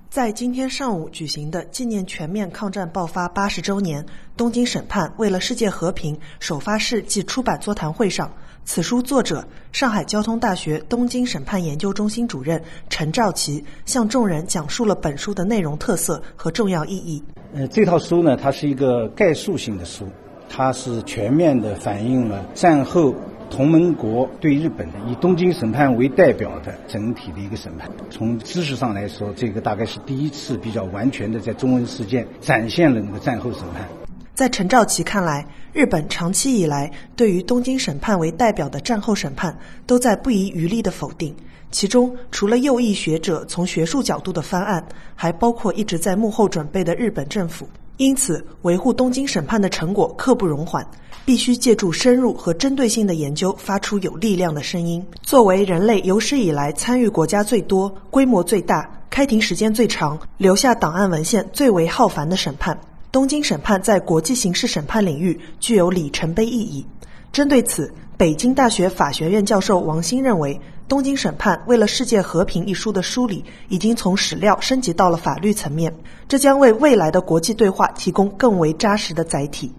[0.10, 4.06] 在今天上午举行的纪念全面抗战爆发八十周年
[4.38, 8.32] 东京审判为了世界和平首发式暨出版座谈会上，
[8.64, 17.24] 此书作者上海交通大学东京审判研究中心主任陈兆奇向众人讲述了本书的内容特色和重要意义。
[17.56, 20.08] 呃，这套书呢，它是一个概述性的书，
[20.50, 23.14] 它是全面的反映了战后。
[23.50, 34.03] 同盟国对日本的以东京审判为代表的整体的一个审判，从知识上来说，这个大概是第一次比较完全的在中文世界展现了那个战后审判。
[34.36, 41.36] 在陈兆奇看来，日本长期以来对于东京审判为代表的战后审判都在不遗余力的否定，
[41.70, 47.70] 其中除了右翼学者从学术角度的翻案，还包括一直在幕后准备的日本政府。
[47.98, 50.84] 因此，维护东京审判的成果刻不容缓，
[51.26, 55.06] 必须借助深入和针对性的研究，发出有力量的声音。
[55.22, 62.76] 作为人类有史以来参与国家最多、规模最大、开庭时间最长、留下档案文献最为浩繁的审判，
[63.14, 66.84] 东京审判在国际刑事审判领域具有里程碑意义。
[67.32, 70.56] 针对此，北京大学法学院教授王鑫认为。
[70.96, 75.94] 《东京审判：为了世界和平》一书的梳理已经从史料升级到了法律层面，
[76.28, 79.72] 这将为未来的国际对话提供更为扎实的载体。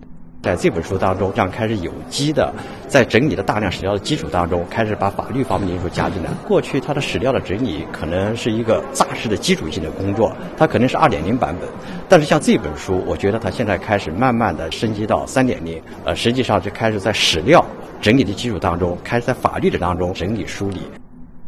[0.44, 2.52] 在这本书当中，这样开始有机的
[2.86, 6.28] 在整理的大量史料的基础当中，开始把法律方面的因素加进来。
[6.46, 11.66] 过去它的史料的整理可能是一个扎实的基础性的工作，它可能是二点零版本。
[12.10, 17.64] 但是像这本书，我觉得它现在开始慢慢的升级到三点零，呃，实际上就开始在史料。
[18.02, 20.82] 整理的基础当中，开始在法律的当中整理梳理。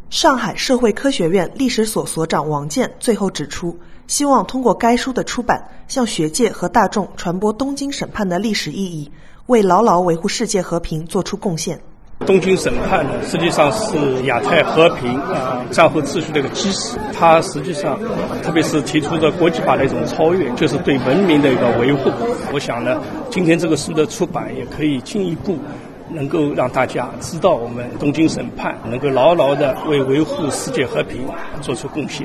[0.09, 9.11] 上海社会科学院历史所所长王健最后指出，希望通过该书的出版，向学界和大众传播东京审判的历史意义，
[9.47, 11.81] 为牢牢维护世界和平做出贡献。
[12.27, 16.97] 东京审判呢，实际上是亚太和平啊战后秩序的一个基石。
[17.13, 17.99] 它实际上，
[18.43, 22.11] 特别是提出的国际法的一种超越，就是对文明的一个维护。
[22.53, 25.59] 我想呢，今天这个书的出版也可以进一步。
[26.09, 31.27] 能够让大家知道，我们东京审判能够牢牢的为维护世界和平
[31.61, 32.25] 做出贡献。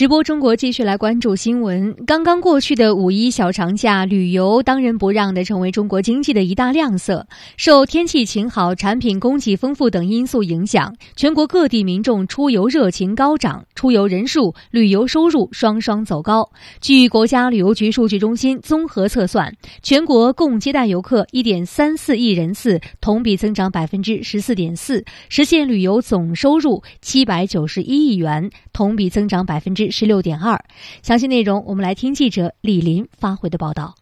[0.00, 1.94] 直播中国继续来关注新闻。
[2.06, 7.26] 刚刚过去的五一小长假，旅游当仁不让的成为中国经济的一大亮色。
[7.58, 16.48] 受天气晴好、产品供给丰富等因素影响，全国各地民众出游热情高涨，出游人数、旅游收入双双走高。
[16.80, 29.89] 据国家旅游局数据中心综合测算，全国共接待游客一点三四亿人次，同比增长百分之十四点四，实现旅游总收入七百九十一亿元，同比增长百分之。
[29.90, 30.64] 十六点二，
[31.02, 33.94] 详细内容我们来听记者李林发回的报道。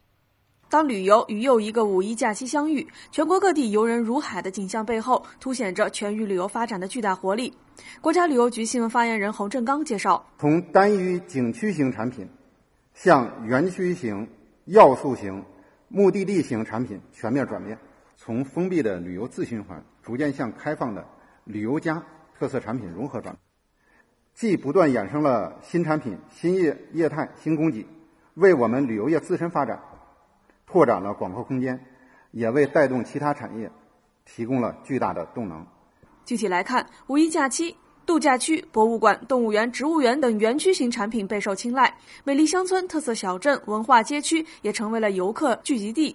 [0.71, 7.55] 当旅游与又一个五一假期相遇，全国各地游人如海的景象背后，凸显着全域旅游发展的巨大活力。
[8.03, 12.29] 国家旅游局新闻发言人侯振刚介绍：从单一景区型产品
[12.93, 14.29] 向园区型、
[14.67, 15.43] 要素型、
[15.89, 17.79] 目的地型产品全面转变，
[18.19, 21.03] 从封闭的旅游自循环逐渐向开放的
[21.45, 22.03] 旅游加
[22.39, 23.35] 特色产品融合转。
[24.39, 27.84] 既不断衍生了新产品、新业业态、新供给，
[28.34, 29.82] 为我们旅游业自身发展
[30.64, 31.84] 拓展了广阔空间，
[32.30, 33.68] 也为带动其他产业
[34.24, 35.66] 提供了巨大的动能。
[36.24, 37.76] 具体来看，五一假期，
[38.07, 46.14] 度假区、博物馆、动物园、植物园等园区型产品备受青睐，美丽乡村、特色小镇、文化街区也成为了游客聚集地。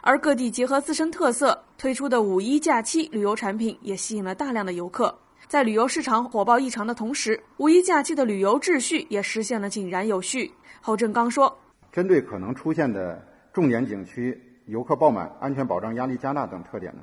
[0.00, 5.18] 而各地结合自身特色推出的五一假期旅游产品也吸引了大量的游客。
[5.48, 10.52] 在旅游市场火爆异常的同时，五一假期的旅游秩序也实现了井然有序。
[10.82, 11.58] 侯振刚说
[11.90, 17.02] ：“针对可能出现的重点景区游客爆满、安全保障压力加大等特点呢，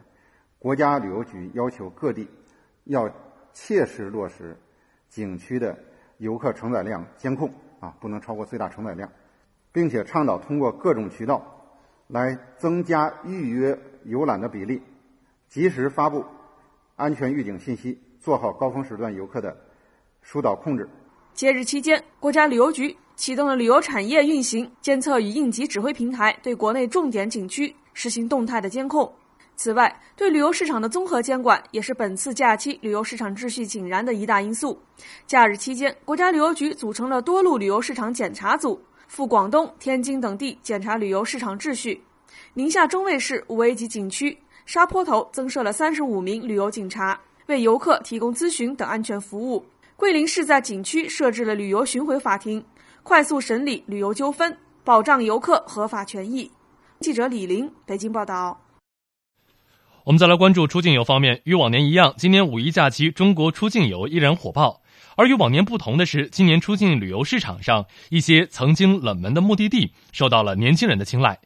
[0.60, 2.30] 国家旅游局要求各地
[2.84, 3.10] 要
[3.52, 4.56] 切实落实
[5.10, 5.76] 景区的
[6.20, 9.12] 游客承载量监控啊，不能超过最大承载量，
[9.72, 11.52] 并且倡导通过各种渠道。”
[12.08, 14.80] 来增加预约游览的比例，
[15.50, 16.24] 及时发布
[16.96, 19.56] 安全预警信息，做好高峰时段游客的
[20.24, 20.90] 疏导控制。
[21.36, 29.14] 节日期间，国家旅游局启动了旅游产业运行监测与应急指挥平台，对国内重点景区实行动态的监控。
[29.56, 34.82] 此外，对旅游市场的综合监管也是本次假期旅游市场秩序井然的一大因素。
[35.28, 38.82] 假日期间，国家旅游局组成了多路旅游市场检查组。
[39.08, 42.04] 赴广东、天津等地检查旅游市场秩序。
[42.56, 47.18] 宁夏中卫市五 A 级景区沙坡头增设了三十五名旅游警察，
[47.48, 49.66] 为游客提供咨询等安全服务。
[49.96, 52.64] 桂林市在景区设置了旅游巡回法庭，
[53.04, 56.52] 快速审理旅游纠纷，保障游客合法权益。
[57.00, 58.62] 记者李林，北京报道。
[60.04, 64.82] 我们再来关注出境游方面，与往年一样，今年五一假期中国出境游依然火爆。
[65.16, 71.40] 而与往年不同的是，今年出境旅游市场上一些曾经冷门的目的地受到了年轻人的青睐。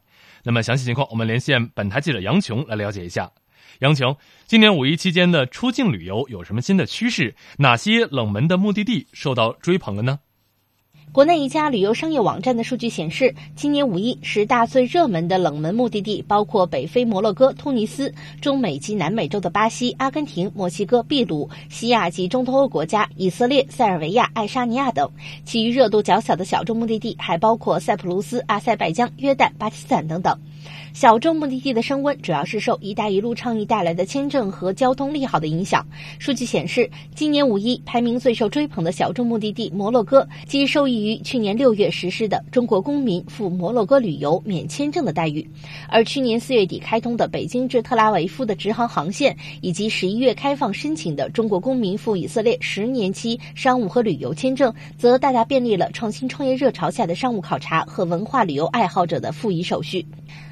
[0.43, 3.31] 那么详细情况，我们连线本台记者杨琼来了解一下。
[3.79, 7.33] 杨琼，今年五一期间的出境旅游有什么新的趋势？
[7.57, 10.19] 哪些冷门的目的地受到追捧了呢？
[11.13, 25.09] 国内一家旅游商业网站的数据显示，今年五一十大最热门的冷门目的地包括北非摩洛哥、突尼斯、中美及南美洲的巴西、阿根廷、墨西哥、秘鲁、西亚及中东欧国家、以色列、塞尔维亚、爱沙尼亚等。
[25.45, 30.37] 其余热度较小的小众目的地还包括塞浦路斯、阿塞拜疆、约旦、巴基斯坦等等。
[30.93, 35.85] 小众目的地的升温主要是受“一带一路”倡议带来的签证和交通利好的影响。
[36.17, 45.41] 数据显示，今年五一排名最受追捧的小众目的地摩洛哥，即受益于去年六月实施的中国公民赴摩洛哥旅游免签证的待遇；
[45.87, 60.05] 而去年四月底开通的北京至特拉维夫的直航航线，以及十一月开放申请的中国公民赴以色列十年期商务和旅游签证，则大大便利了创新创业热潮下的商务考察和文化旅游爱好者的复议手续。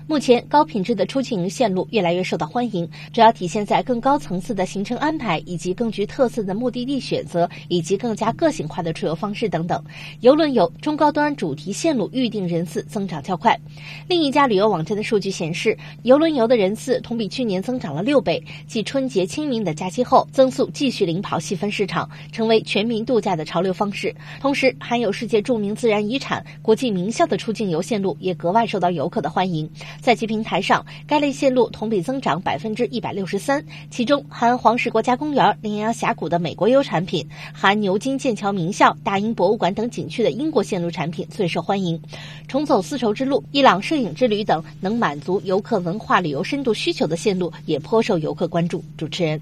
[0.09, 9.83] 目前，高品质的出境线路越来越受到欢迎，主要体现在更高层次的行程安排，以及更具特色的目的地选择，以及更加个性化的出游方式等等。
[10.21, 13.59] 游轮游中高端主题线路预订人次增长较快。
[14.07, 24.15] 另一家旅游网站的数据显示，游轮游的人次同比去年增长了六倍，继春节、清明的假期后，增速继续领跑细分市场，成为全民度假的潮流方式。
[24.39, 29.69] 同时，含有世界著名自然遗产、国际名校的出境游线路也格外受到游客的欢迎。
[30.01, 42.01] 在其平台上，该类线路同比增长百分之一百六十三，其中含黄石国家公园、羚羊峡谷的美国游产品，含牛津、剑桥名校、大英博物馆等景区的英国线路产品最受欢迎。
[42.47, 48.83] 重走丝绸之路、伊朗摄影之旅等能满足游客文化旅游深度需求的线路也颇受游客关注。
[48.97, 49.41] 主持人，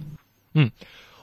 [0.54, 0.72] 嗯，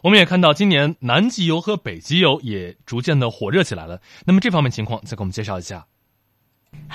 [0.02, 4.00] 我们也看到今年南极游和北极游也逐渐的火热起来了。
[4.24, 5.86] 那么这方面情况，再给我们介绍一下。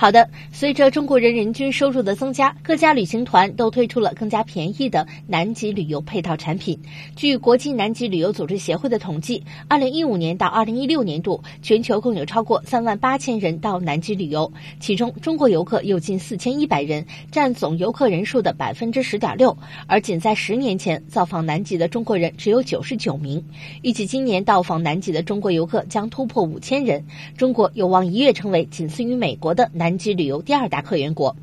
[0.00, 6.78] 好的，随着中国人人均收入的增加，各家旅行团都推出了更加便宜的南极旅游配套产品。
[7.16, 19.58] 据国际南极旅游组织协会的统计，二零一五年到二零一六年度，全球共有超过三万八千人到南极旅游，其中中国游客有近四千一百人，占总游客人数的百分之十点六。
[19.88, 23.44] 而仅在十年前，造访南极的中国人只有九十九名。
[23.82, 27.04] 预计今年到访南极的中国游客将突破五千人，
[27.36, 29.67] 中国有望一跃成为仅次于美国的。
[29.72, 31.36] 南极旅游第二大客源国。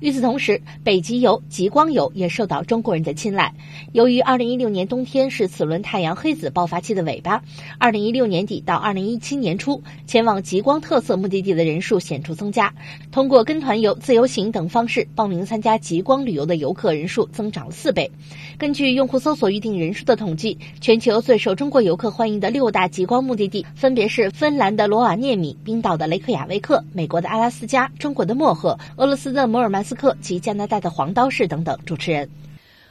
[0.00, 3.52] 与此同时，北极游、极光游也受到中国人的青睐。
[3.92, 7.42] 由于2016年冬天是此轮太阳黑子爆发期的尾巴
[7.78, 12.74] ，2016年底到2017年初，前往极光特色目的地的人数显著增加。
[13.12, 18.10] 通过跟团游、自由行等方式报名参加极光旅游的游客人数增长了四倍。
[18.58, 29.83] 根据用户搜索预订人数的统计，全球最受中国游客欢迎的六大极光目的地分别是芬兰的罗瓦涅米、冰岛的雷克雅未克、美国的阿拉斯加、中国的漠河、俄罗斯的摩尔曼。
[29.84, 31.78] 斯克及加拿大的黄刀市等等。
[31.84, 32.28] 主持人，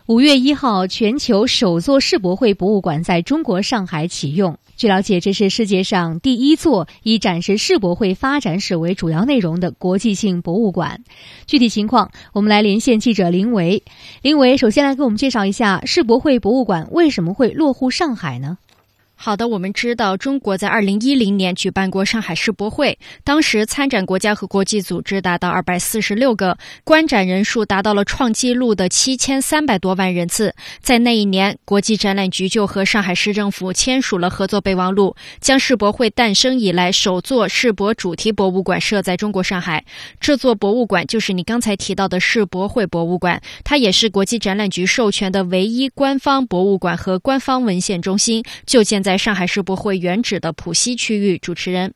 [0.06, 4.58] 五月一号，全球首座世博会博物馆在中国上海启用。
[4.76, 11.04] 据了解，这是世界上第一座以展示世博会发展史为主要内容的国际性博物馆。
[11.46, 13.84] 具体情况，我们来连线记者林维。
[14.22, 18.58] 林维，首先来给我们介绍一下世博会博物馆为什么会落户上海呢？
[19.26, 30.53] 好的，我们知道中国在二零一零年举办过上海世博会，当时参展国家和国际组织达到二百四十六个，观展人数达到了创纪录的七千三百多万人次。
[30.82, 39.86] 在那一年，国际展览局就和上海市政府签署了合作备忘录，将世博会诞生以来首座世博主题博物馆设在中国上海。
[40.19, 49.12] 这座博物馆就是你刚才提到的世博会博物馆，它也是国际展览局授权的唯一官方博物馆和官方文献中心，就建在。
[49.14, 51.93] 在上海世博会原址的浦西区域，主持人，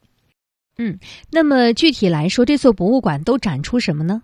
[0.77, 0.99] 嗯，
[1.31, 4.21] 那么具体来说，这座博物馆都展出什么呢？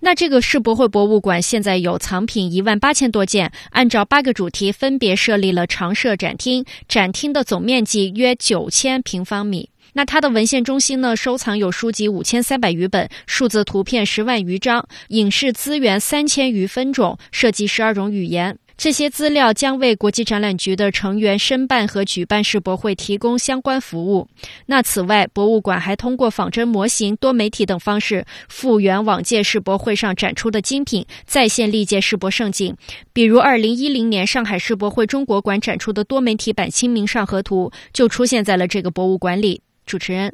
[0.00, 9.70] 那这个世博会博物馆现在有藏品一万八千多件，按照八个主题分别设立了常设展厅，展厅的总面积约九千平方米。
[9.94, 18.56] 那它的文献中心呢，收藏有书籍五千三百余本，数字图片十万余张，影视资源三千余分种，涉及十二种语言。
[18.78, 24.28] 这些资料将为国际展览局的成员申办和举办世博会提供相关服务。
[24.66, 32.72] 那此外，博物馆还通过仿真模型、多媒体等方式复原往届世博会上展出的精品，再现历届世博盛景。
[33.12, 39.60] 比如，二零一零年上海世博会中国馆展出的多媒体版《清明上河图》就出现在了这个博物馆里。
[39.86, 40.32] 主持人，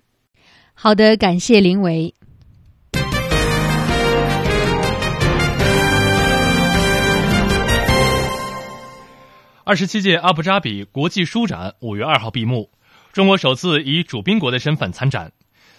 [0.75, 2.13] 好的，感谢林伟。
[9.67, 12.71] 二十七届阿布扎比国际书展五月二号闭幕，
[13.15, 15.33] 中国首次以主宾国的身份参展。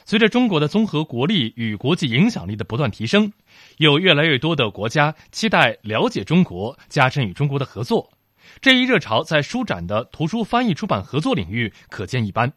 [0.05, 3.31] 随着中国的综合国力与国际影响力的不断提升，
[3.77, 8.11] 有越来越多的国家期待了解中国，加深与中国的合作。
[8.59, 12.51] 这一热潮在书展的图书翻译出版合作领域可见一斑。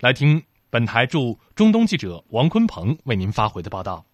[0.00, 4.04] 来听本台驻中东记者王坤鹏为您发回的报道。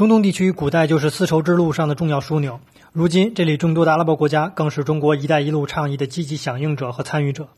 [0.00, 2.58] 中东地区古代就是丝绸之路上的重要枢纽。
[2.90, 7.48] 如今，这里众多的阿拉伯国家更是中国“一带一路”倡议的积极响应者和参与者。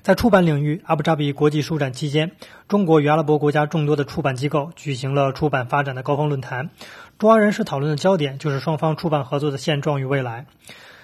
[0.00, 2.30] 在出版领域，阿布扎比国际书展期间，
[2.66, 6.70] 中国与阿拉伯国家众多的出版机构举行了出版发展的高峰论坛。
[7.18, 10.46] 中阿人士讨论的焦点就是双方出版合作的现状与未来。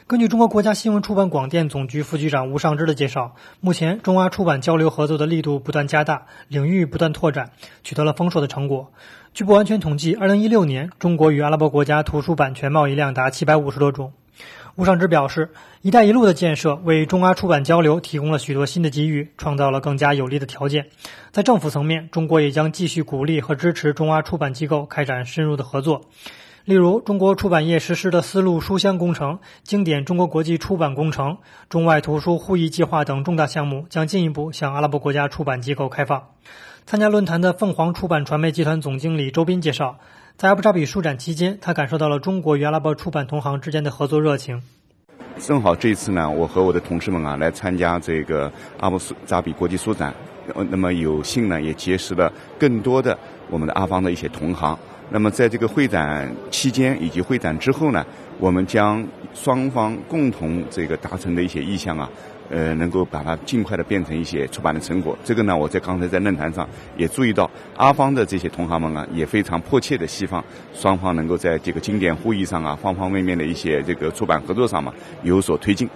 [0.09, 7.51] 根据中国国家新闻出版广电总局副局长吴尚之的介绍，目前中阿出版交流合作的力度不断加大，领域不断拓展，
[7.85, 8.91] 取得了丰硕的成果。
[9.35, 14.15] 据不完全统计，2016年中国与阿拉伯国家图书版权贸易量达750多种。
[14.77, 15.51] 吴尚之表示
[15.83, 20.87] ，“一带一路”的建设为中阿出版交流提供了许多新的机遇，创造了更加有利的条件。
[21.33, 26.07] 在政府层面，中国也将继续鼓励和支持中阿出版机构开展深入的合作。
[26.69, 31.39] 例如，中国出版业实施的丝路书香工程、经典中国国际出版工程、
[31.71, 36.25] 中外图书互译计划等重大项目将进一步向阿拉伯国家出版机构开放。
[36.85, 39.97] 参加论坛的凤凰出版传媒集团总经理周斌介绍，
[40.37, 44.63] 在阿布扎比书展期间，他感受到了中国与阿拉伯出版同行之间的合作热情。
[45.39, 50.13] 正好这一次呢，我和我的同事们啊来参加这个阿布扎比国际书展，
[50.69, 54.79] 那么有幸呢也结识了更多的我们的阿方的一些同行。
[55.11, 58.05] 那么在这个会展期间以及会展之后呢，
[58.39, 62.09] 我们将双方共同这个达成的一些意向啊。
[62.51, 65.15] 呃，能够把它尽快的变成一些出版的成果。
[65.23, 70.43] 这个呢，我在刚才在论坛上也注意到，阿方的这些同行们啊，也非常迫切的希望
[70.73, 74.91] 双方能够在这个经典会议上啊，方方面面的一些这个出版合作上嘛
[75.23, 75.87] 有所推进。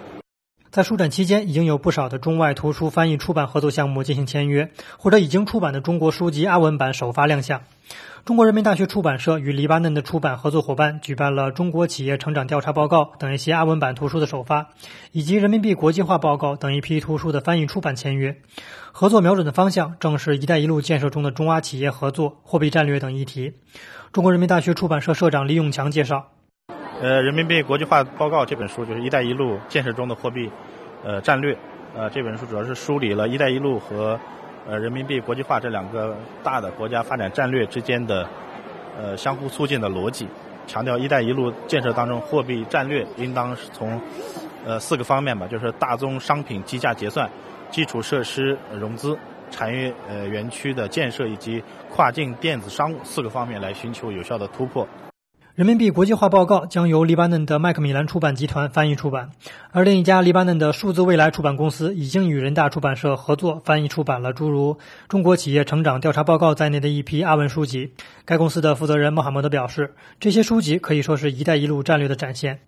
[0.73, 7.61] 在书展期间，已经有不少的中外图书翻译出版合作项目进行签约，或者已经出版的中国书籍阿文版首发亮相。
[8.25, 14.71] 中国人民大学出版社与黎巴嫩的出版合作伙伴举办了《中国企业成长调查报告》等一些阿文版图书的首发，
[15.11, 18.41] 以及《人民币国际化报告》等一批图书的翻译出版签约。
[18.93, 23.53] 合作瞄准的方向正是“一带一路”建设中的中阿企业合作、货币战略等议题。
[24.11, 26.29] 中国人民大学出版社社长李永强介绍
[27.03, 30.49] ：“呃，《人民币国际化报告》这本书就是“一带一路”建设中的货币
[31.03, 31.59] 呃战略。
[31.97, 34.17] 呃，这本书主要是梳理了一带一路和。
[34.69, 38.25] 呃，人民币国际化这两个大的国家发展战略之间的
[38.97, 40.29] 呃相互促进的逻辑，
[40.69, 44.01] 强调“一带一路”建设当中货币战略应当是从
[44.65, 47.29] 呃四个方面吧，就是大宗商品计价结算、
[47.73, 49.19] 基础设施融资、
[49.51, 54.87] 产业呃园区的建设以及跨境电子商务四个方面来寻求有效的突破。
[55.55, 59.33] 人民币国际化报告将由黎巴嫩的麦克米兰出版集团翻译出版，
[59.71, 64.75] 而另一家黎巴嫩的数字未来出版公司已经与人大出版社合作翻译出版了诸如
[65.09, 67.93] 《中国企业成长调查报告》在内的一批阿文书籍。
[68.25, 72.61] 该公司的负责人穆罕默德表示，这些书籍可以说是一带一路战略的展现。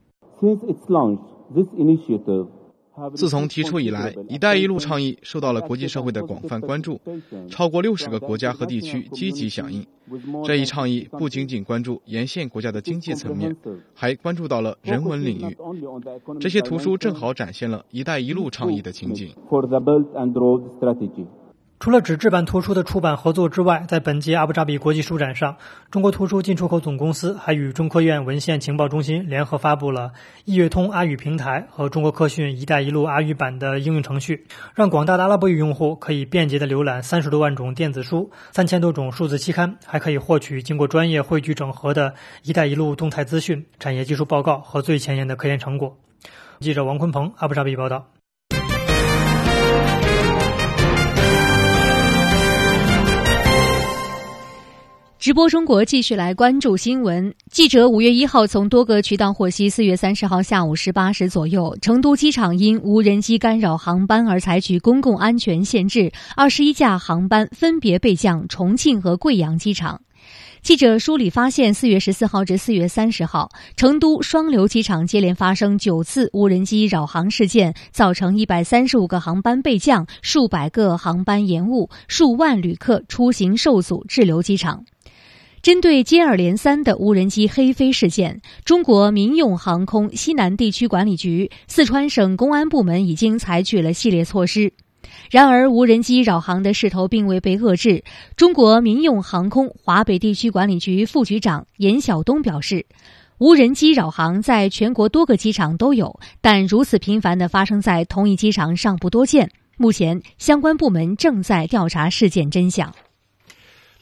[0.42, 1.20] Since its launch,
[1.54, 2.48] this initiative
[3.14, 7.00] 自从提出以来，“一带一路”倡议受到了国际社会的广泛关注，
[7.48, 9.84] 超过六十个国家和地区积极响应。
[10.44, 13.56] 这一倡议不仅仅关注沿线国家的经济层面，
[13.94, 15.56] 还关注到了人文领域。
[16.38, 19.34] 这些图书正好展现了“一带一路”倡议的情景。
[21.84, 25.58] 除了纸质版图书的出版合作之外，在本届阿布扎比国际书展上，
[25.90, 30.12] 中国图书进出口总公司还与中科院文献情报中心联合发布了
[30.46, 42.14] 易阅通阿语平台和中国科讯“一带一路”阿语版的应用程序，让广大的阿拉伯语用户可以便捷地浏览三十多万种电子书、三千多种数字期刊，还可以获取经过专业汇聚整合的
[42.44, 45.98] 一带一路动态资讯、产业技术报告和最前沿的科研成果。
[46.60, 48.06] 记者王坤鹏，阿布扎比报道。
[55.24, 57.34] 直播中国继续来关注新闻。
[57.50, 70.02] 记者五月一号从多个渠道获悉，四月三十号下午十八时左右，成都机场因无人机干扰航班而采取公共安全限制，二十一架航班分别备降重庆和贵阳机场。
[70.60, 84.84] 记者梳理发现，四月十四号至四月三十号，成都双流机场接连发生九次无人机扰航事件，造成一百三十五个航班备降，数百个航班延误，数万旅客出行受阻滞留机场。
[85.64, 94.74] 针对接二连三的无人机黑飞事件，中国民用航空西南地区管理局、四川省公安部门已经采取了系列措施。
[95.30, 98.04] 然而，无人机扰航的势头并未被遏制。
[98.36, 102.84] 中国民用航空华北地区管理局副局长严晓东表示，
[103.38, 109.50] 无人机扰航在全国多个机场都有，但如此频繁的发生在同一机场尚不多见。
[109.78, 112.92] 目前，相关部门正在调查事件真相。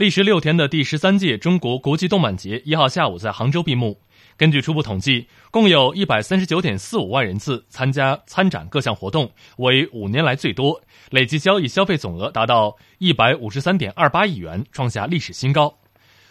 [0.02, 4.00] 历时六天的第十三届中国国际动漫节一号下午在杭州闭幕。
[4.36, 15.72] 根据初步统计，共有一百三十九点四五万人次参加参展各项活动，为五年来最多，累计交易消费总额达到一百五十三点二八亿元，创下历史新高。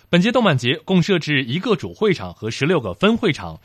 [0.09, 3.61] 本届动漫节共设置一个主会场和十六个分会场，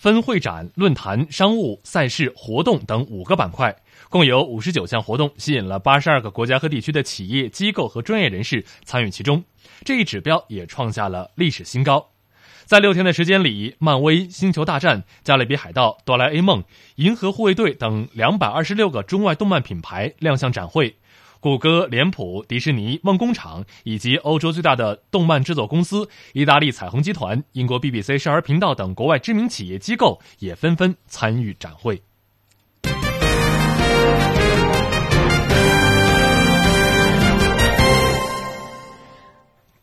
[0.00, 3.76] 分会展、论坛、商务、赛事、活动等五个板块。
[4.08, 9.44] 共有五十九项活动，吸引了八十二个国家和地区的企业机构和专业人士参与其中，
[9.84, 12.08] 这一指标也创下了历史新高。
[12.64, 20.96] 在六天的时间里，漫威、星球大战、加勒比海盗、哆啦 A 梦、银河护卫队等两百二十六个中外动漫品牌亮相展会，
[21.40, 32.02] 谷歌、脸谱、迪士尼、梦工厂以及欧洲最大的动漫制作公司意大利彩虹集团、英国 BBC 少儿频道等国外知名企业机构也纷纷参与展会。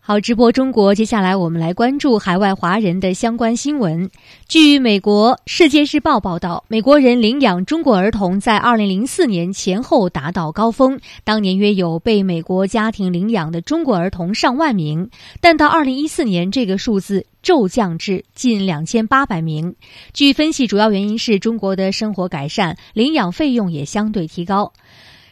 [0.07, 4.09] 好，直播中国，接下来我们来关注海外华人的相关新闻。
[4.47, 15.09] 据美国《世界日报》报道，美国人领养中国儿童在二零零四年前后达到高峰，当年约有被美国家庭领养的中国儿童上万名，
[15.41, 19.75] 但到二零一四年，这个数字骤降至近两千八百名。
[20.13, 24.71] 据分析，主要原因是中国的生活改善，领养费用也相对提高。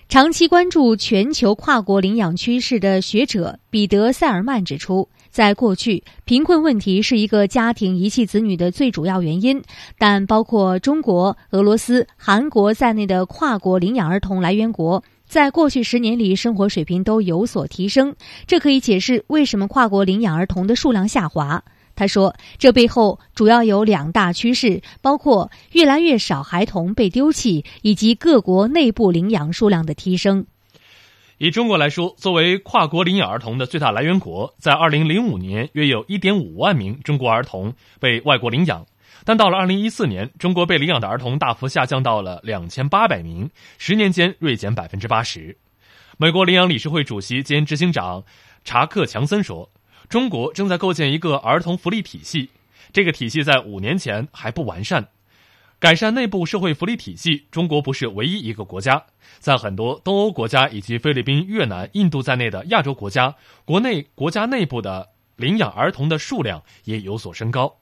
[0.08, 9.62] 长期关注全球跨国领养趋势的学者彼得·塞尔曼指出，在过去，贫困问题是一个家庭遗弃子女的最主要原因，
[9.98, 21.64] 但包括中国、俄罗斯、韩国在内的跨国领养儿童来源国，在过去十年里生活水平都有所提升，这可以解释为什么跨国领养儿童的数量下滑。
[21.96, 30.46] 他说，这背后主要有两大趋势，包括越来越少孩童被丢弃，以及各国内部领养数量的提升。
[31.38, 38.86] 以中国来说，作为跨国领养儿童的最大来源国，在二零零五年，约有一点五万名中国儿童被外国领养，
[39.26, 45.58] 但到了二零一四年，中国被领养的儿童大幅下降到了两千八百名，十年间锐减百分之八十。
[46.18, 48.24] 美国领养理事会主席兼执行长
[48.64, 49.70] 查克·强森说。
[50.16, 52.50] 中国正在构建一个儿童福利体系，
[52.94, 55.10] 这个体系在五年前还不完善。
[55.78, 59.04] 改善内部社会福利体系，中国不是唯一一个国家，
[59.40, 63.36] 在很多东欧国家以及菲律宾、越南、印度在内的亚洲国家，
[63.66, 67.76] 国内国家内部的领养儿童的数量也有所升高。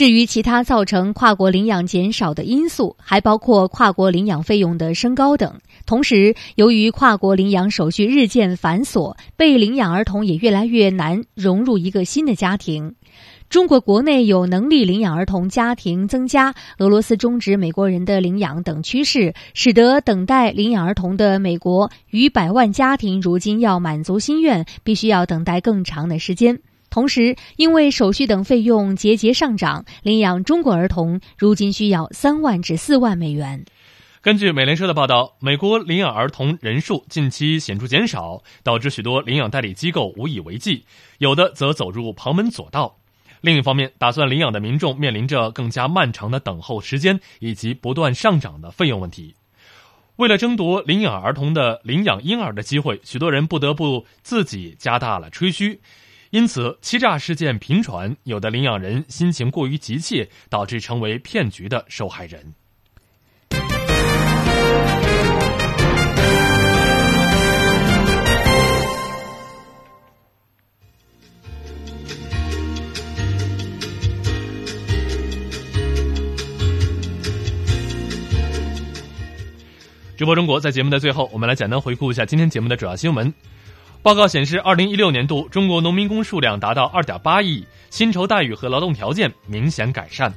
[0.00, 5.60] 至于其他造成跨国领养减少的因素，还包括跨国领养费用的升高等。
[5.84, 12.94] 同时，由于跨国领养手续日渐繁琐，被领养儿童也越来越难融入一个新的家庭。
[13.50, 26.58] 中国国内有能力领养儿童家庭增加，俄罗斯终止美国人的领养等趋势，使得等待领养儿童的美国逾百万家庭如今要满足心愿，必须要等待更长的时间。
[26.90, 33.64] 同时，因为手续等费用节节上涨，领养中国儿童如今需要三万至四万美元。
[34.20, 40.84] 根据美联社的报道，美国领养儿童人数近期显著减少，导致许多领养代理机构无以为继，
[41.18, 42.96] 有的则走入旁门左道。
[43.40, 49.34] 另一方面，打算领养的民众面临着更加漫长的等候时间以及不断上涨的费用问题。
[50.16, 55.80] 为了争夺领养儿童的领养婴儿的机会，许多人不得不自己加大了吹嘘，
[56.30, 58.16] 因此欺诈事件频传。
[58.22, 62.54] 有的领养人心情过于急切，导致成为骗局的受害人。
[80.16, 83.32] 直播中国，在节目的最后，我们来简单回顾一下今天节目的主要新闻。
[84.02, 90.32] 报告显示，二零一六年度中国农民工数量达到二点八亿，薪酬待遇和劳动条件明显改善。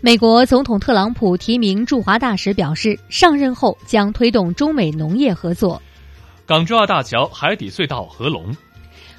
[0.00, 5.82] 美国总统特朗普提名驻华大使表示，上任后将推动中美农业合作。
[6.46, 8.54] 港珠澳大桥、海底隧道合龙。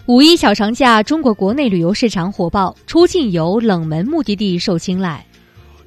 [0.05, 5.25] 五一小长假，中国国内旅游市场火爆，出境游冷门目的地受青睐。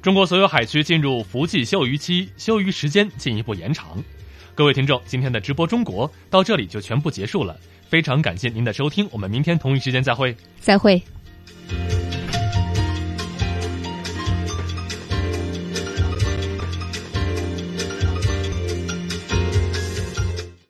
[0.03, 3.87] 中国所有海区进入伏季休渔期，休渔时间进一步延长。
[4.53, 7.55] 各位听众，今天的直播中国到这里就全部结束了，
[7.87, 10.35] 非常感谢您的收听，我们明天同一时间再会。
[10.59, 11.01] 再会。